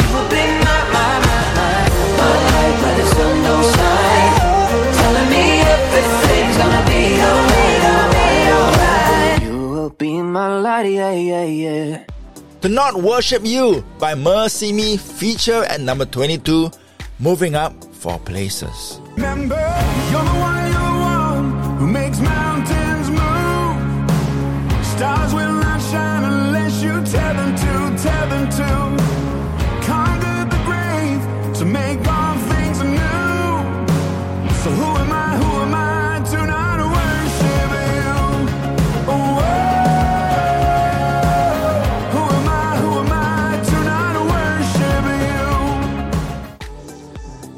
You 0.00 0.08
will 0.08 0.28
be 0.32 0.40
my, 0.64 0.78
my, 0.96 1.20
my, 1.20 1.40
my, 1.58 1.76
my 2.16 2.32
light 2.48 2.76
when 2.80 2.94
the 2.96 3.04
sun 3.12 3.34
don't 3.44 3.66
shine. 3.76 4.32
Telling 4.96 5.28
me 5.28 5.44
everything's 5.76 6.56
gonna 6.56 6.80
be 6.88 7.02
alright, 7.28 7.84
alright, 7.92 8.48
alright. 8.56 9.36
You 9.42 9.56
will 9.68 9.90
be 9.90 10.22
my 10.22 10.48
light, 10.60 10.86
yeah, 10.86 11.12
yeah, 11.12 11.44
yeah. 11.44 12.05
To 12.66 12.72
Not 12.72 12.96
Worship 12.96 13.42
You 13.44 13.84
by 14.00 14.14
MercyMe 14.14 14.98
feature 14.98 15.62
at 15.66 15.80
number 15.80 16.04
22, 16.04 16.72
moving 17.20 17.54
up 17.54 17.72
four 17.94 18.18
places. 18.18 19.00
Remember, 19.14 19.54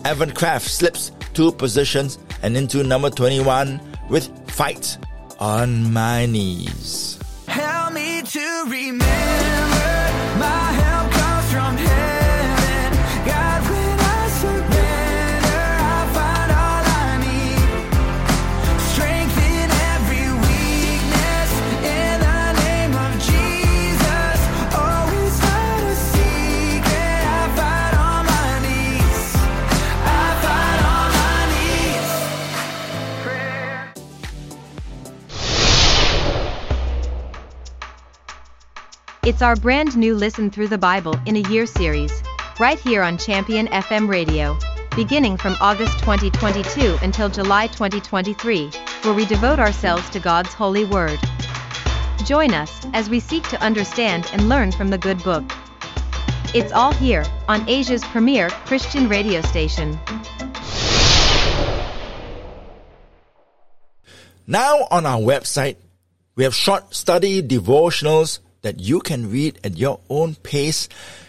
Evan 0.09 0.33
Craft 0.33 0.67
slips 0.67 1.13
two 1.35 1.53
positions 1.53 2.19
and 2.43 2.57
into 2.57 2.83
number 2.83 3.11
21 3.11 3.79
with 4.09 4.27
Fight 4.51 4.97
on 5.39 5.93
My 5.93 6.25
Knees. 6.25 7.19
Help 7.47 7.93
me 7.93 8.23
to 8.23 8.65
remember 8.69 9.38
It's 39.39 39.43
our 39.45 39.55
brand 39.55 39.97
new 39.97 40.16
Listen 40.16 40.51
Through 40.51 40.66
the 40.66 40.78
Bible 40.78 41.14
in 41.24 41.36
a 41.36 41.49
Year 41.49 41.64
series, 41.64 42.24
right 42.59 42.76
here 42.76 43.05
on 43.05 43.16
Champion 43.16 43.68
FM 43.68 44.09
Radio, 44.09 44.59
beginning 44.97 45.36
from 45.36 45.57
August 45.61 45.97
2022 46.01 46.99
until 47.03 47.28
July 47.28 47.68
2023, 47.68 48.68
where 49.03 49.14
we 49.14 49.24
devote 49.26 49.61
ourselves 49.61 50.11
to 50.11 50.18
God's 50.18 50.53
holy 50.53 50.84
word. 50.84 51.20
Join 52.24 52.53
us 52.53 52.84
as 52.95 53.09
we 53.09 53.20
seek 53.20 53.45
to 53.51 53.62
understand 53.62 54.28
and 54.32 54.49
learn 54.49 54.72
from 54.72 54.89
the 54.89 54.99
good 54.99 55.22
book. 55.22 55.45
It's 56.53 56.72
all 56.72 56.93
here 56.93 57.24
on 57.47 57.68
Asia's 57.68 58.03
premier 58.03 58.51
Christian 58.51 59.09
radio 59.09 59.41
station. 59.43 60.01
Now 64.49 64.89
on 64.91 65.07
our 65.07 65.20
website, 65.20 65.76
we 66.34 66.43
have 66.43 66.57
short 66.57 66.93
study 66.93 67.41
devotionals 67.41 68.41
that 68.63 68.81
you 68.81 69.01
can 69.01 69.31
read 69.31 69.59
at 69.65 69.77
your 69.77 70.01
own 70.09 70.35
pace, 70.37 70.89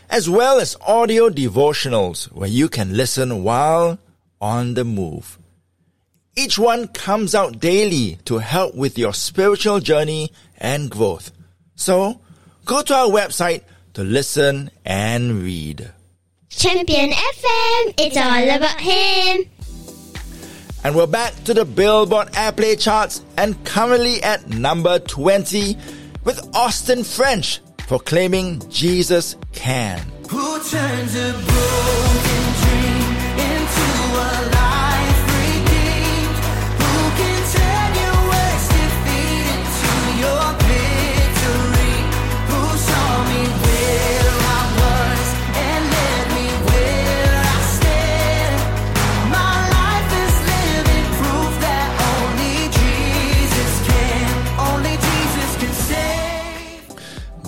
as 0.09 0.29
well 0.29 0.59
as 0.59 0.75
audio 0.81 1.29
devotionals 1.29 2.25
where 2.31 2.49
you 2.49 2.69
can 2.69 2.95
listen 2.95 3.43
while 3.43 3.99
on 4.41 4.73
the 4.73 4.83
move. 4.83 5.37
Each 6.35 6.57
one 6.57 6.87
comes 6.87 7.35
out 7.35 7.59
daily 7.59 8.17
to 8.25 8.37
help 8.37 8.73
with 8.73 8.97
your 8.97 9.13
spiritual 9.13 9.79
journey 9.79 10.31
and 10.57 10.89
growth. 10.89 11.31
So, 11.75 12.21
go 12.65 12.81
to 12.81 12.93
our 12.95 13.07
website 13.07 13.63
to 13.93 14.03
listen 14.03 14.71
and 14.85 15.41
read. 15.41 15.91
Champion 16.49 17.11
FM, 17.11 17.93
it's 17.97 18.17
all 18.17 18.49
about 18.57 18.79
him. 18.79 19.49
And 20.83 20.95
we're 20.95 21.07
back 21.07 21.33
to 21.43 21.53
the 21.53 21.65
Billboard 21.65 22.29
Airplay 22.29 22.79
charts 22.79 23.21
and 23.37 23.61
currently 23.65 24.23
at 24.23 24.47
number 24.47 24.97
20 24.99 25.77
with 26.23 26.39
Austin 26.55 27.03
French 27.03 27.61
proclaiming 27.77 28.61
Jesus 28.69 29.35
can. 29.53 29.99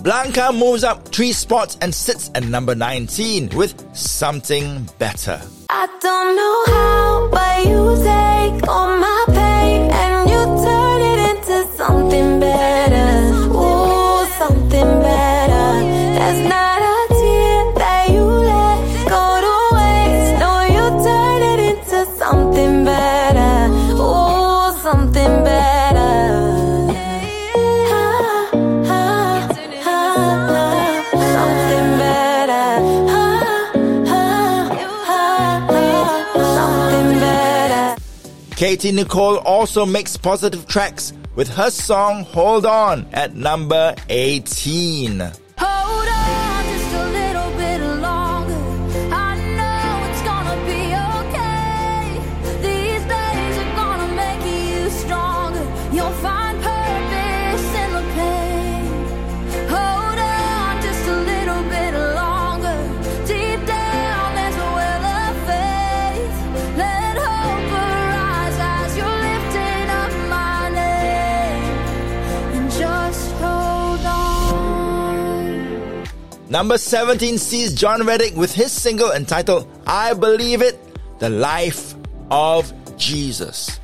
Blanca 0.03 0.51
moves 0.51 0.83
up 0.83 1.09
three 1.09 1.31
spots 1.31 1.77
and 1.79 1.93
sits 1.93 2.31
at 2.33 2.43
number 2.43 2.73
19 2.73 3.49
with 3.55 3.75
Something 3.95 4.89
Better. 4.97 5.39
I 5.69 5.85
don't 6.01 6.35
know 6.35 6.73
how, 6.73 7.29
but 7.31 7.65
you 7.67 8.03
take 8.03 8.20
Katy 38.71 38.93
Nichole 38.93 39.41
also 39.43 39.85
makes 39.85 40.15
positive 40.15 40.65
tracks 40.65 41.11
with 41.35 41.49
her 41.49 41.69
song 41.69 42.23
Hold 42.23 42.65
On 42.65 43.05
at 43.11 43.35
number 43.35 43.93
18. 44.07 45.40
Number 76.51 76.77
17 76.77 77.37
sees 77.37 77.73
Jon 77.73 78.05
Reddick 78.05 78.35
with 78.35 78.51
his 78.51 78.73
single 78.73 79.13
entitled 79.13 79.69
I 79.87 80.13
Believe 80.13 80.61
It, 80.61 80.77
The 81.19 81.29
Life 81.29 81.95
of 82.29 82.73
Jesus. 82.97 83.79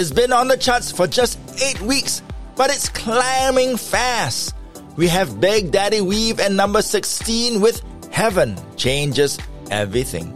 It's 0.00 0.10
been 0.10 0.32
on 0.32 0.48
the 0.48 0.56
charts 0.56 0.90
for 0.90 1.06
just 1.06 1.38
8 1.60 1.82
weeks, 1.82 2.22
but 2.56 2.70
it's 2.70 2.88
climbing 2.88 3.76
fast. 3.76 4.54
We 4.96 5.08
have 5.08 5.42
Big 5.42 5.72
Daddy 5.72 6.00
Weave 6.00 6.40
and 6.40 6.56
number 6.56 6.80
16 6.80 7.60
with 7.60 7.82
Heaven 8.10 8.56
Changes 8.76 9.38
Everything. 9.70 10.32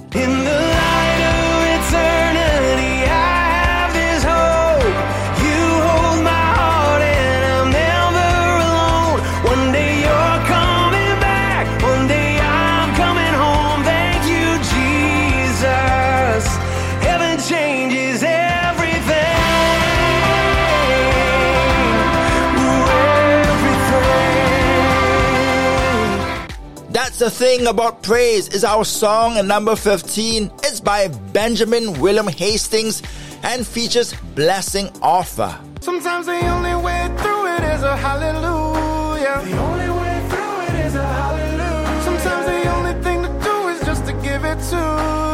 The 27.25 27.31
thing 27.31 27.67
about 27.69 28.03
praise 28.03 28.49
is 28.49 28.65
our 28.65 28.85
song 28.85 29.47
number 29.47 29.77
15. 29.77 30.51
It's 30.63 30.79
by 30.79 31.09
Benjamin 31.09 31.99
William 31.99 32.27
Hastings 32.27 33.03
and 33.43 33.67
features 33.67 34.13
Blessing 34.35 34.89
Offor. 35.01 35.59
Sometimes 35.83 36.27
the 36.27 36.47
only 36.49 36.75
way 36.85 37.11
through 37.17 37.47
it 37.47 37.63
is 37.63 37.83
a 37.83 37.97
hallelujah. 37.97 39.41
The 39.43 39.57
only 39.57 39.89
way 39.89 40.29
through 40.29 40.61
it 40.69 40.85
is 40.85 40.95
a 40.97 41.07
hallelujah. 41.07 42.03
Sometimes 42.03 42.45
the 42.45 42.71
only 42.75 43.03
thing 43.03 43.23
to 43.23 43.29
do 43.43 43.69
is 43.69 43.81
just 43.87 44.05
to 44.05 44.13
give 44.21 44.45
it 44.45 44.61
to 44.69 45.34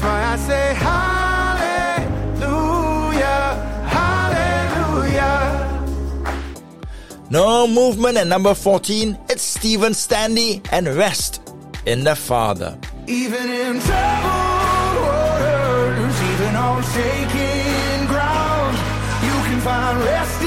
That's 0.00 0.12
why 0.12 0.32
I 0.32 0.36
say 0.48 0.74
hallelujah, 2.40 2.56
hallelujah. 3.86 5.44
No 7.28 7.66
movement 7.66 8.16
at 8.16 8.26
number 8.26 8.54
14. 8.54 9.18
It's 9.28 9.42
Stephen 9.42 9.92
Stanley 9.92 10.62
and 10.72 10.88
Rest 10.88 11.52
in 11.84 12.04
the 12.04 12.16
Father. 12.16 12.78
Even 13.08 13.50
in 13.50 13.78
troubled 13.80 15.02
waters, 15.04 16.22
even 16.32 16.56
on 16.56 16.82
shaking 16.82 18.06
ground, 18.06 18.78
you 19.22 19.36
can 19.50 19.60
find 19.60 19.98
rest 20.00 20.39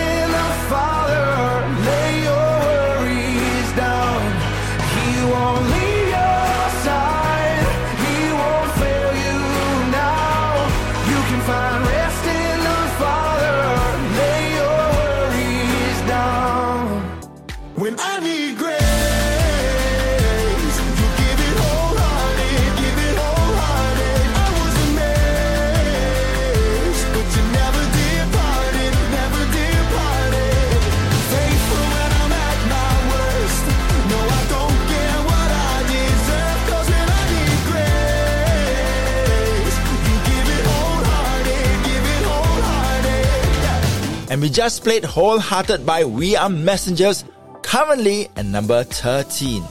just 44.53 44.83
played 44.83 45.03
Wholehearted 45.03 45.83
by 45.83 46.05
We 46.05 46.35
Are 46.35 46.47
Messengers, 46.47 47.25
currently 47.63 48.29
at 48.35 48.45
number 48.45 48.83
13. 48.83 49.63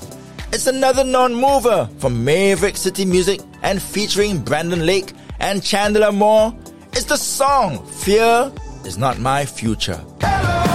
It's 0.53 0.66
another 0.66 1.05
non-mover 1.05 1.89
from 1.99 2.24
Maverick 2.24 2.76
City 2.76 3.05
Music 3.05 3.41
and 3.62 3.80
featuring 3.80 4.43
Brandon 4.43 4.85
Lake 4.85 5.12
and 5.39 5.62
Chandler 5.62 6.11
Moore. 6.11 6.53
It's 6.95 7.05
the 7.05 7.16
song 7.16 7.87
Fear 7.87 8.53
is 8.85 8.99
Not 8.99 9.20
My 9.20 9.47
Future. 9.47 10.05
Hello, 10.20 10.72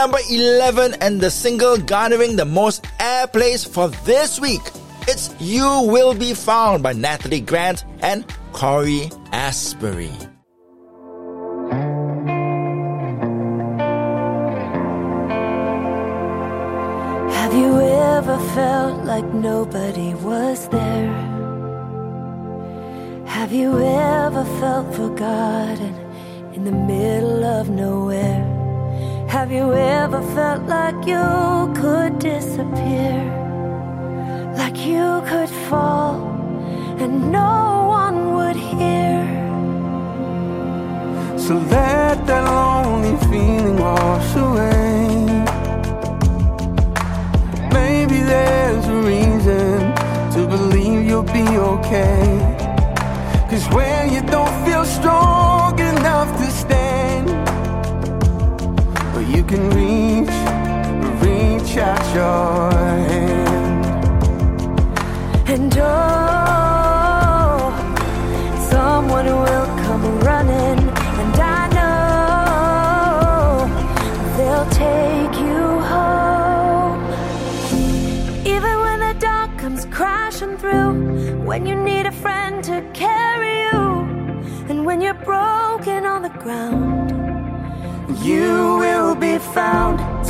number 0.00 0.18
11 0.30 0.94
and 1.02 1.20
the 1.20 1.30
single 1.30 1.76
garnering 1.76 2.34
the 2.34 2.44
most 2.46 2.84
airplays 2.98 3.68
for 3.68 3.88
this 4.08 4.40
week, 4.40 4.62
it's 5.06 5.28
You 5.38 5.82
Will 5.92 6.14
Be 6.14 6.32
Found 6.32 6.82
by 6.82 6.94
Natalie 6.94 7.42
Grant 7.42 7.84
and 8.00 8.24
Cory 8.52 9.10
Asbury. 9.30 10.08
Have 17.36 17.52
you 17.52 17.78
ever 18.16 18.38
felt 18.54 19.04
like 19.04 19.26
nobody 19.34 20.14
was 20.14 20.66
there? 20.70 21.12
Have 23.26 23.52
you 23.52 23.78
ever 23.78 24.46
felt 24.60 24.94
forgotten 24.94 25.94
in 26.54 26.64
the 26.64 26.72
middle 26.72 27.44
of 27.44 27.68
nowhere? 27.68 28.59
Have 29.30 29.52
you 29.52 29.72
ever 29.72 30.20
felt 30.34 30.64
like 30.64 31.06
you 31.06 31.72
could 31.80 32.18
disappear? 32.18 33.14
Like 34.56 34.76
you 34.76 35.22
could 35.24 35.48
fall 35.68 36.16
and 36.98 37.30
no 37.30 37.86
one 37.88 38.34
would 38.34 38.56
hear? 38.56 39.22
So 41.38 41.54
let 41.54 42.26
that 42.26 42.44
lonely 42.44 43.09
can 59.50 59.68
reach, 59.70 60.30
reach 61.24 61.76
out 61.78 62.14
your 62.14 62.69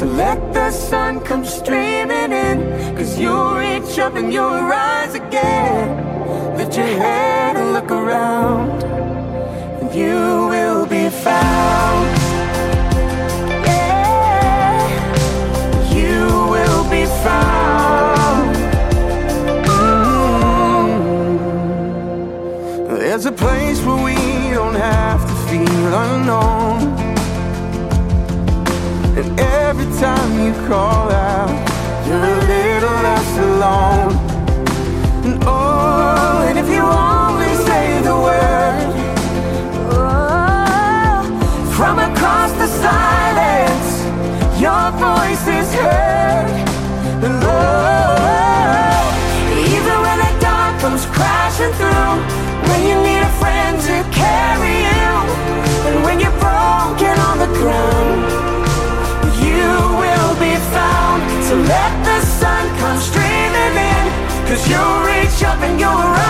to 0.01 0.07
let 0.07 0.41
the 0.55 0.71
sun 0.71 1.21
come 1.21 1.45
streaming 1.45 2.33
in. 2.33 2.97
Cause 2.97 3.19
you'll 3.19 3.55
reach 3.55 3.99
up 3.99 4.15
and 4.15 4.33
you'll 4.33 4.63
rise 4.63 5.15
again. 5.15 6.57
Lift 6.57 6.75
your 6.75 6.87
head 6.87 7.57
and 7.57 7.75
look 7.75 7.91
around. 7.91 8.83
And 9.81 9.95
you 9.95 10.47
will 10.49 10.87
be 10.87 11.11
found. 11.11 12.09
Yeah. 13.67 14.89
You 15.93 16.21
will 16.55 16.85
be 16.89 17.05
found. 17.25 18.57
Mm. 19.69 20.91
There's 23.01 23.27
a 23.27 23.33
place 23.33 23.85
where 23.85 24.03
we 24.03 24.15
don't 24.55 24.77
have 24.77 25.21
to 25.29 25.35
feel 25.51 25.95
unknown. 25.95 27.00
Every 29.71 29.87
time 30.01 30.33
you 30.45 30.53
call 30.67 31.13
out, 31.13 31.49
you're 32.05 32.17
a 32.17 32.41
little 32.55 32.97
less 33.07 33.39
alone. 33.39 34.13
And 35.25 35.45
oh, 35.47 36.45
and 36.49 36.59
if 36.59 36.69
you 36.69 36.83
only 36.83 37.55
say 37.69 38.03
the 38.03 38.17
word, 38.27 38.91
oh, 39.95 41.23
from 41.77 42.01
across 42.01 42.51
the 42.59 42.67
silence, 42.83 43.91
your 44.59 44.91
voice 44.99 45.47
is 45.47 45.73
heard. 45.79 46.51
And 47.23 47.39
oh, 47.47 49.07
even 49.55 49.97
when 50.03 50.19
the 50.19 50.33
dark 50.41 50.81
comes 50.81 51.07
crashing 51.15 51.73
through, 51.79 52.15
when 52.67 52.81
you 52.89 52.97
need 53.07 53.23
a 53.23 53.33
friend 53.39 53.79
to 53.87 54.03
carry 54.11 54.83
you, 54.91 55.11
and 55.87 56.03
when 56.03 56.19
you're 56.19 56.39
broken 56.43 57.15
on 57.21 57.39
the 57.39 57.47
ground 57.61 58.40
So 61.51 61.57
let 61.57 62.05
the 62.05 62.21
sun 62.27 62.79
come 62.79 63.01
streaming 63.01 63.75
in. 63.91 64.07
Cause 64.47 64.69
you'll 64.71 65.01
reach 65.03 65.43
up 65.43 65.59
and 65.61 65.81
you'll 65.81 66.30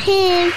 him. 0.00 0.52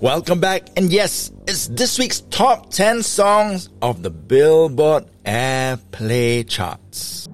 Welcome 0.00 0.40
back, 0.40 0.68
and 0.76 0.92
yes, 0.92 1.32
it's 1.46 1.68
this 1.68 1.98
week's 1.98 2.20
top 2.20 2.70
10 2.70 3.02
songs 3.02 3.70
of 3.80 4.02
the 4.02 4.10
Billboard 4.10 5.06
Airplay 5.24 6.46
charts. 6.46 7.26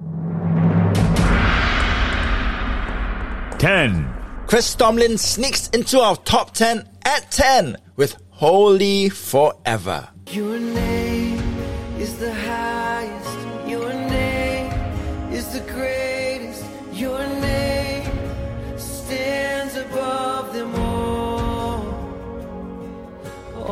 10. 3.59 4.07
Chris 4.47 4.73
Tomlin 4.73 5.17
sneaks 5.17 5.67
into 5.69 5.99
our 5.99 6.15
top 6.15 6.53
10 6.53 6.87
at 7.05 7.29
10 7.31 7.77
with 7.95 8.15
Holy 8.29 9.09
Forever. 9.09 10.09
Your 10.31 10.59
name 10.59 11.39
is 11.99 12.17
the 12.19 12.33
highest. 12.33 12.90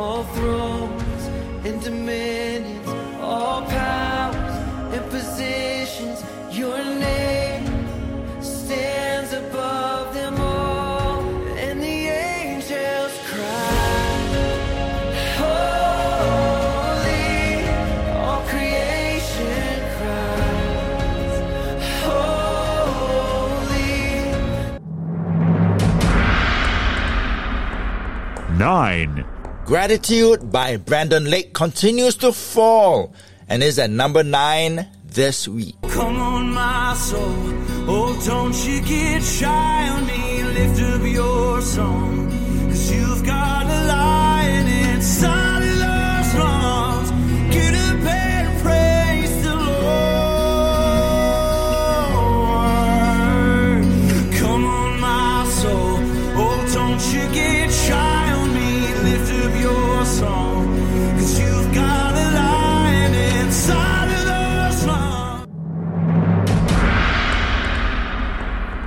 All 0.02 0.24
thrones 0.24 1.24
and 1.66 1.82
dominions, 1.84 2.88
all 3.22 3.62
powers 3.64 4.56
and 4.96 5.04
positions. 5.12 6.24
Your 6.52 6.78
name 6.78 7.66
stands 8.42 9.34
above 9.34 10.14
them 10.14 10.40
all. 10.40 11.20
And 11.66 11.82
the 11.82 12.08
angels 12.32 13.14
cry. 13.30 14.22
Holy, 15.42 16.48
all 18.24 18.42
creation 18.54 19.82
cries. 19.98 21.36
Holy, 22.06 23.78
9. 28.58 29.39
Gratitude 29.70 30.52
by 30.52 30.78
Brandon 30.78 31.26
Lake 31.26 31.54
continues 31.54 32.16
to 32.16 32.34
fall 32.34 33.14
and 33.48 33.62
is 33.62 33.78
at 33.78 33.92
number 33.92 34.24
9 34.24 34.88
this 35.06 35.48
week. 35.48 35.76
Come 35.84 36.16
on, 36.16 36.52
my 36.56 36.96
soul. 36.96 37.22
Oh, 37.88 38.20
don't 38.26 38.66
you 38.66 38.82
get 38.82 39.22
shy 39.22 39.90
on 39.90 40.08
me. 40.08 40.44
Lift 40.44 40.82
up 40.82 41.04
your 41.04 41.62
song. 41.62 42.39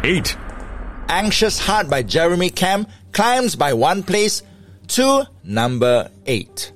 8. 0.04 0.36
Anxious 1.08 1.60
Heart 1.60 1.88
by 1.88 2.02
Jeremy 2.02 2.50
Camp 2.50 2.90
climbs 3.12 3.54
by 3.54 3.72
one 3.72 4.02
place 4.02 4.42
to 4.88 5.28
number 5.44 6.10
8. 6.26 6.72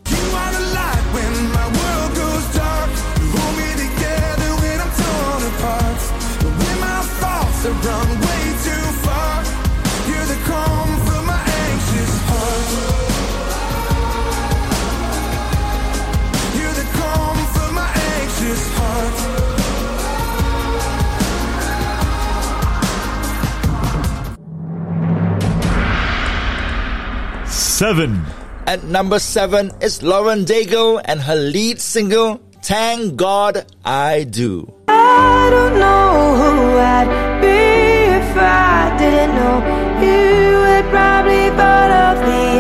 7. 27.77 28.25
At 28.67 28.85
number 28.85 29.19
seven 29.19 29.71
is 29.83 30.03
Lauren 30.03 30.47
Daigle 30.47 30.99
and 31.05 31.21
her 31.21 31.37
lead 31.37 31.79
single, 31.79 32.41
Thank 32.63 33.17
God 33.17 33.67
I 33.85 34.25
Do. 34.25 34.73
I 34.89 35.51
don't 35.51 35.79
know 35.79 36.09
who 36.41 36.79
I'd 36.79 37.41
be 37.43 38.17
if 38.17 38.33
I 38.35 38.97
didn't 38.97 39.35
know 39.37 39.57
you 40.01 40.57
had 40.73 40.89
probably 40.89 41.51
thought 41.53 41.93
of 42.09 42.17
the 42.25 42.56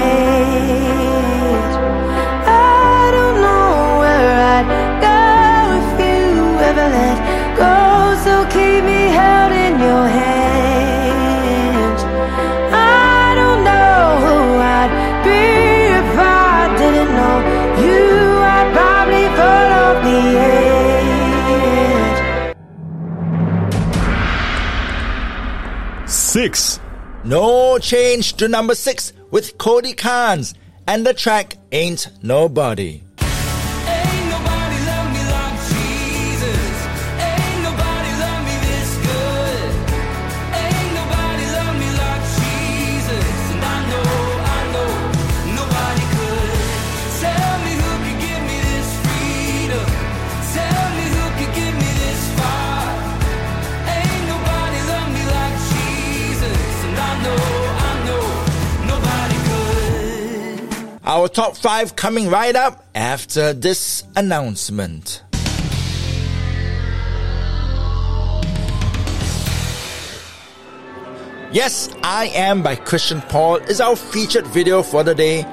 6. 26.36 26.80
No 27.24 27.78
change 27.78 28.34
to 28.34 28.46
number 28.46 28.74
six 28.74 29.14
with 29.30 29.56
Cody 29.56 29.94
Carnes 29.94 30.52
and 30.86 31.06
the 31.06 31.14
track 31.14 31.56
Ain't 31.72 32.10
Nobody. 32.22 33.05
Our 61.16 61.28
top 61.28 61.56
five 61.56 61.96
coming 61.96 62.28
right 62.28 62.54
up 62.54 62.84
after 62.94 63.54
this 63.54 64.04
announcement. 64.16 65.22
Yes, 71.50 71.88
I 72.02 72.30
Am 72.34 72.62
by 72.62 72.76
Christian 72.76 73.22
Paul 73.22 73.56
is 73.56 73.80
our 73.80 73.96
featured 73.96 74.46
video 74.48 74.82
for 74.82 75.02
the 75.02 75.14
day 75.14 75.44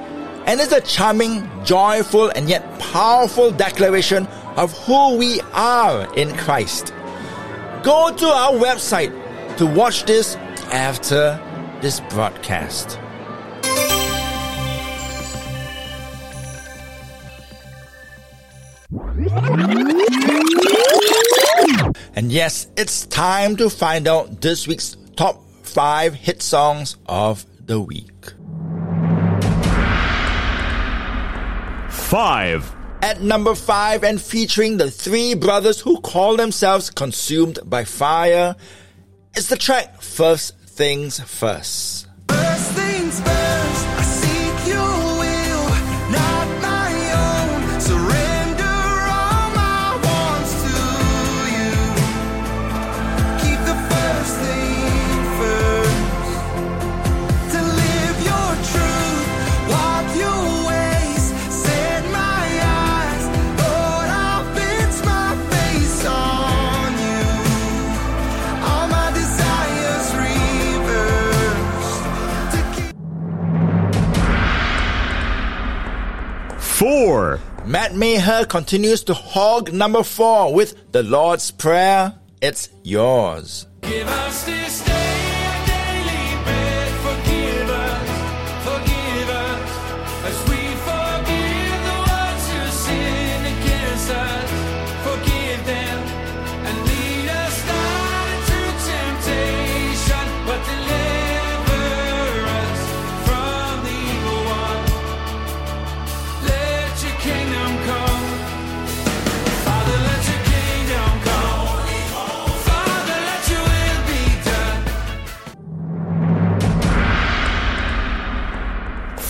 and 0.44 0.60
is 0.60 0.70
a 0.70 0.82
charming, 0.82 1.48
joyful, 1.64 2.28
and 2.28 2.46
yet 2.46 2.78
powerful 2.78 3.50
declaration 3.50 4.26
of 4.56 4.70
who 4.84 5.16
we 5.16 5.40
are 5.54 6.14
in 6.14 6.36
Christ. 6.36 6.92
Go 7.82 8.14
to 8.14 8.26
our 8.26 8.52
website 8.52 9.14
to 9.56 9.64
watch 9.64 10.04
this 10.04 10.36
after 10.74 11.40
this 11.80 12.00
broadcast. 12.10 13.00
And 22.16 22.32
yes, 22.32 22.66
it's 22.76 23.06
time 23.06 23.56
to 23.56 23.70
find 23.70 24.08
out 24.08 24.40
this 24.40 24.66
week's 24.66 24.96
top 25.16 25.40
5 25.62 26.14
hit 26.14 26.42
songs 26.42 26.96
of 27.06 27.46
the 27.64 27.80
week. 27.80 28.10
5. 31.90 32.76
At 33.02 33.20
number 33.20 33.54
5 33.54 34.02
and 34.02 34.20
featuring 34.20 34.78
the 34.78 34.90
three 34.90 35.34
brothers 35.34 35.80
who 35.80 36.00
call 36.00 36.36
themselves 36.36 36.90
Consumed 36.90 37.60
by 37.64 37.84
Fire 37.84 38.56
is 39.36 39.48
the 39.48 39.56
track 39.56 40.02
First 40.02 40.58
Things. 40.58 41.20
First 41.20 42.08
4. 76.84 77.40
Matt 77.64 77.94
Maher 77.94 78.44
continues 78.44 79.04
to 79.04 79.14
hog 79.14 79.72
number 79.72 80.02
4 80.02 80.52
with 80.52 80.92
The 80.92 81.02
Lord's 81.02 81.50
Prayer, 81.50 82.12
It's 82.42 82.68
Yours. 82.82 83.66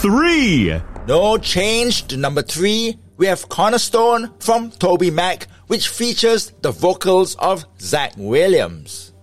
3. 0.05 0.83
No 1.09 1.39
change 1.39 2.09
to 2.09 2.19
number 2.19 2.43
3. 2.43 2.99
We 3.17 3.25
have 3.25 3.49
Cornerstone 3.49 4.35
from 4.39 4.71
TobyMac, 4.71 5.47
which 5.69 5.89
features 5.89 6.53
the 6.61 6.73
vocals 6.73 7.37
of 7.37 7.65
Zach 7.81 8.13
Williams. 8.19 9.15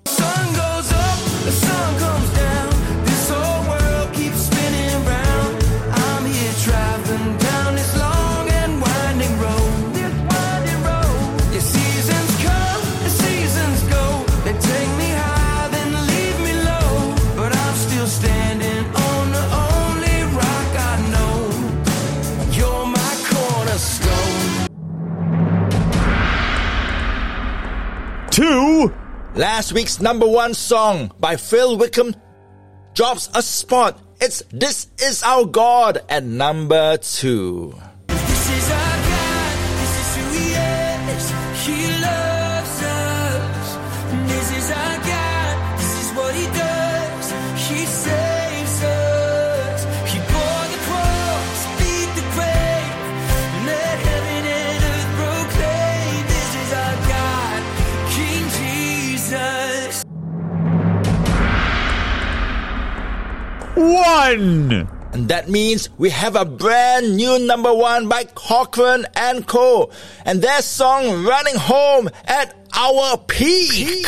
Last 29.41 29.73
week's 29.73 29.99
number 29.99 30.27
one 30.27 30.53
song 30.53 31.11
by 31.19 31.35
Phil 31.35 31.75
Wickham 31.75 32.15
drops 32.93 33.27
a 33.33 33.41
spot. 33.41 33.99
It's 34.21 34.43
This 34.51 34.85
Is 34.99 35.23
Our 35.23 35.45
God 35.45 35.97
at 36.09 36.23
number 36.23 36.97
2. 36.97 37.73
1. 63.81 64.87
And 65.13 65.27
that 65.27 65.49
means 65.49 65.89
we 65.97 66.09
have 66.09 66.35
a 66.35 66.45
brand 66.45 67.17
new 67.17 67.39
number 67.39 67.73
one 67.73 68.07
by 68.07 68.23
Cochren 68.23 69.05
and 69.15 69.45
Co. 69.45 69.91
And 70.25 70.41
their 70.41 70.61
song 70.61 71.25
Running 71.25 71.57
Home 71.57 72.09
at 72.25 72.55
Our 72.73 73.17
Peak. 73.17 74.07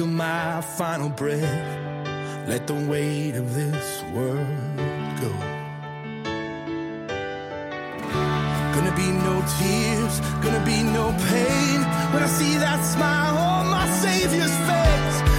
till 0.00 0.06
my 0.06 0.62
final 0.62 1.10
breath. 1.10 2.48
Let 2.48 2.66
the 2.66 2.72
weight 2.90 3.34
of 3.36 3.54
this 3.54 4.02
world 4.14 4.76
go. 5.20 5.30
Gonna 8.74 8.96
be 8.96 9.08
no 9.28 9.34
tears, 9.58 10.14
gonna 10.42 10.64
be 10.64 10.82
no 10.98 11.12
pain 11.28 11.80
when 12.12 12.22
I 12.22 12.30
see 12.38 12.56
that 12.56 12.82
smile 12.82 13.36
on 13.36 13.66
my 13.68 13.86
Savior's 14.00 14.56
face. 14.68 15.29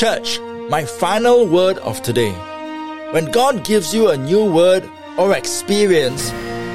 Church, 0.00 0.40
my 0.70 0.82
final 0.82 1.46
word 1.46 1.76
of 1.80 2.00
today. 2.00 2.32
When 3.12 3.30
God 3.30 3.66
gives 3.66 3.94
you 3.94 4.08
a 4.08 4.16
new 4.16 4.50
word 4.50 4.88
or 5.18 5.36
experience, 5.36 6.30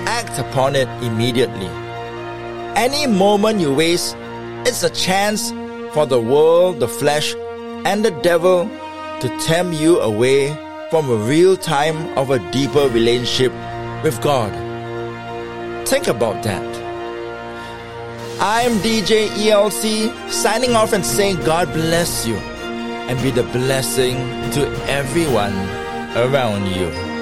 act 0.05 0.38
upon 0.38 0.76
it 0.76 0.88
immediately. 1.01 1.65
Any 2.76 3.07
moment 3.07 3.61
you 3.61 3.73
waste, 3.73 4.15
it's 4.67 4.84
a 4.84 4.91
chance 4.91 5.49
for 5.95 6.05
the 6.05 6.21
world, 6.21 6.80
the 6.80 6.88
flesh, 6.88 7.34
and 7.84 8.05
the 8.05 8.11
devil 8.21 8.69
to 9.21 9.38
tempt 9.39 9.76
you 9.82 9.99
away 10.01 10.55
from 10.91 11.09
a 11.09 11.15
real 11.15 11.57
time 11.57 12.15
of 12.19 12.30
a 12.30 12.38
deeper 12.51 12.88
relationship 12.89 13.51
with 14.03 14.21
God. 14.21 14.53
Think 15.88 16.05
about 16.05 16.43
that. 16.43 16.63
I'm 18.39 18.73
DJ 18.84 19.30
ELC 19.30 20.13
signing 20.30 20.76
off 20.76 20.93
and 20.93 21.03
saying 21.03 21.38
God 21.38 21.73
bless 21.73 22.28
you 22.28 22.39
and 23.08 23.22
be 23.22 23.32
the 23.32 23.43
blessing 23.43 24.16
to 24.51 24.68
everyone 24.88 25.53
around 26.16 26.66
you. 26.68 27.14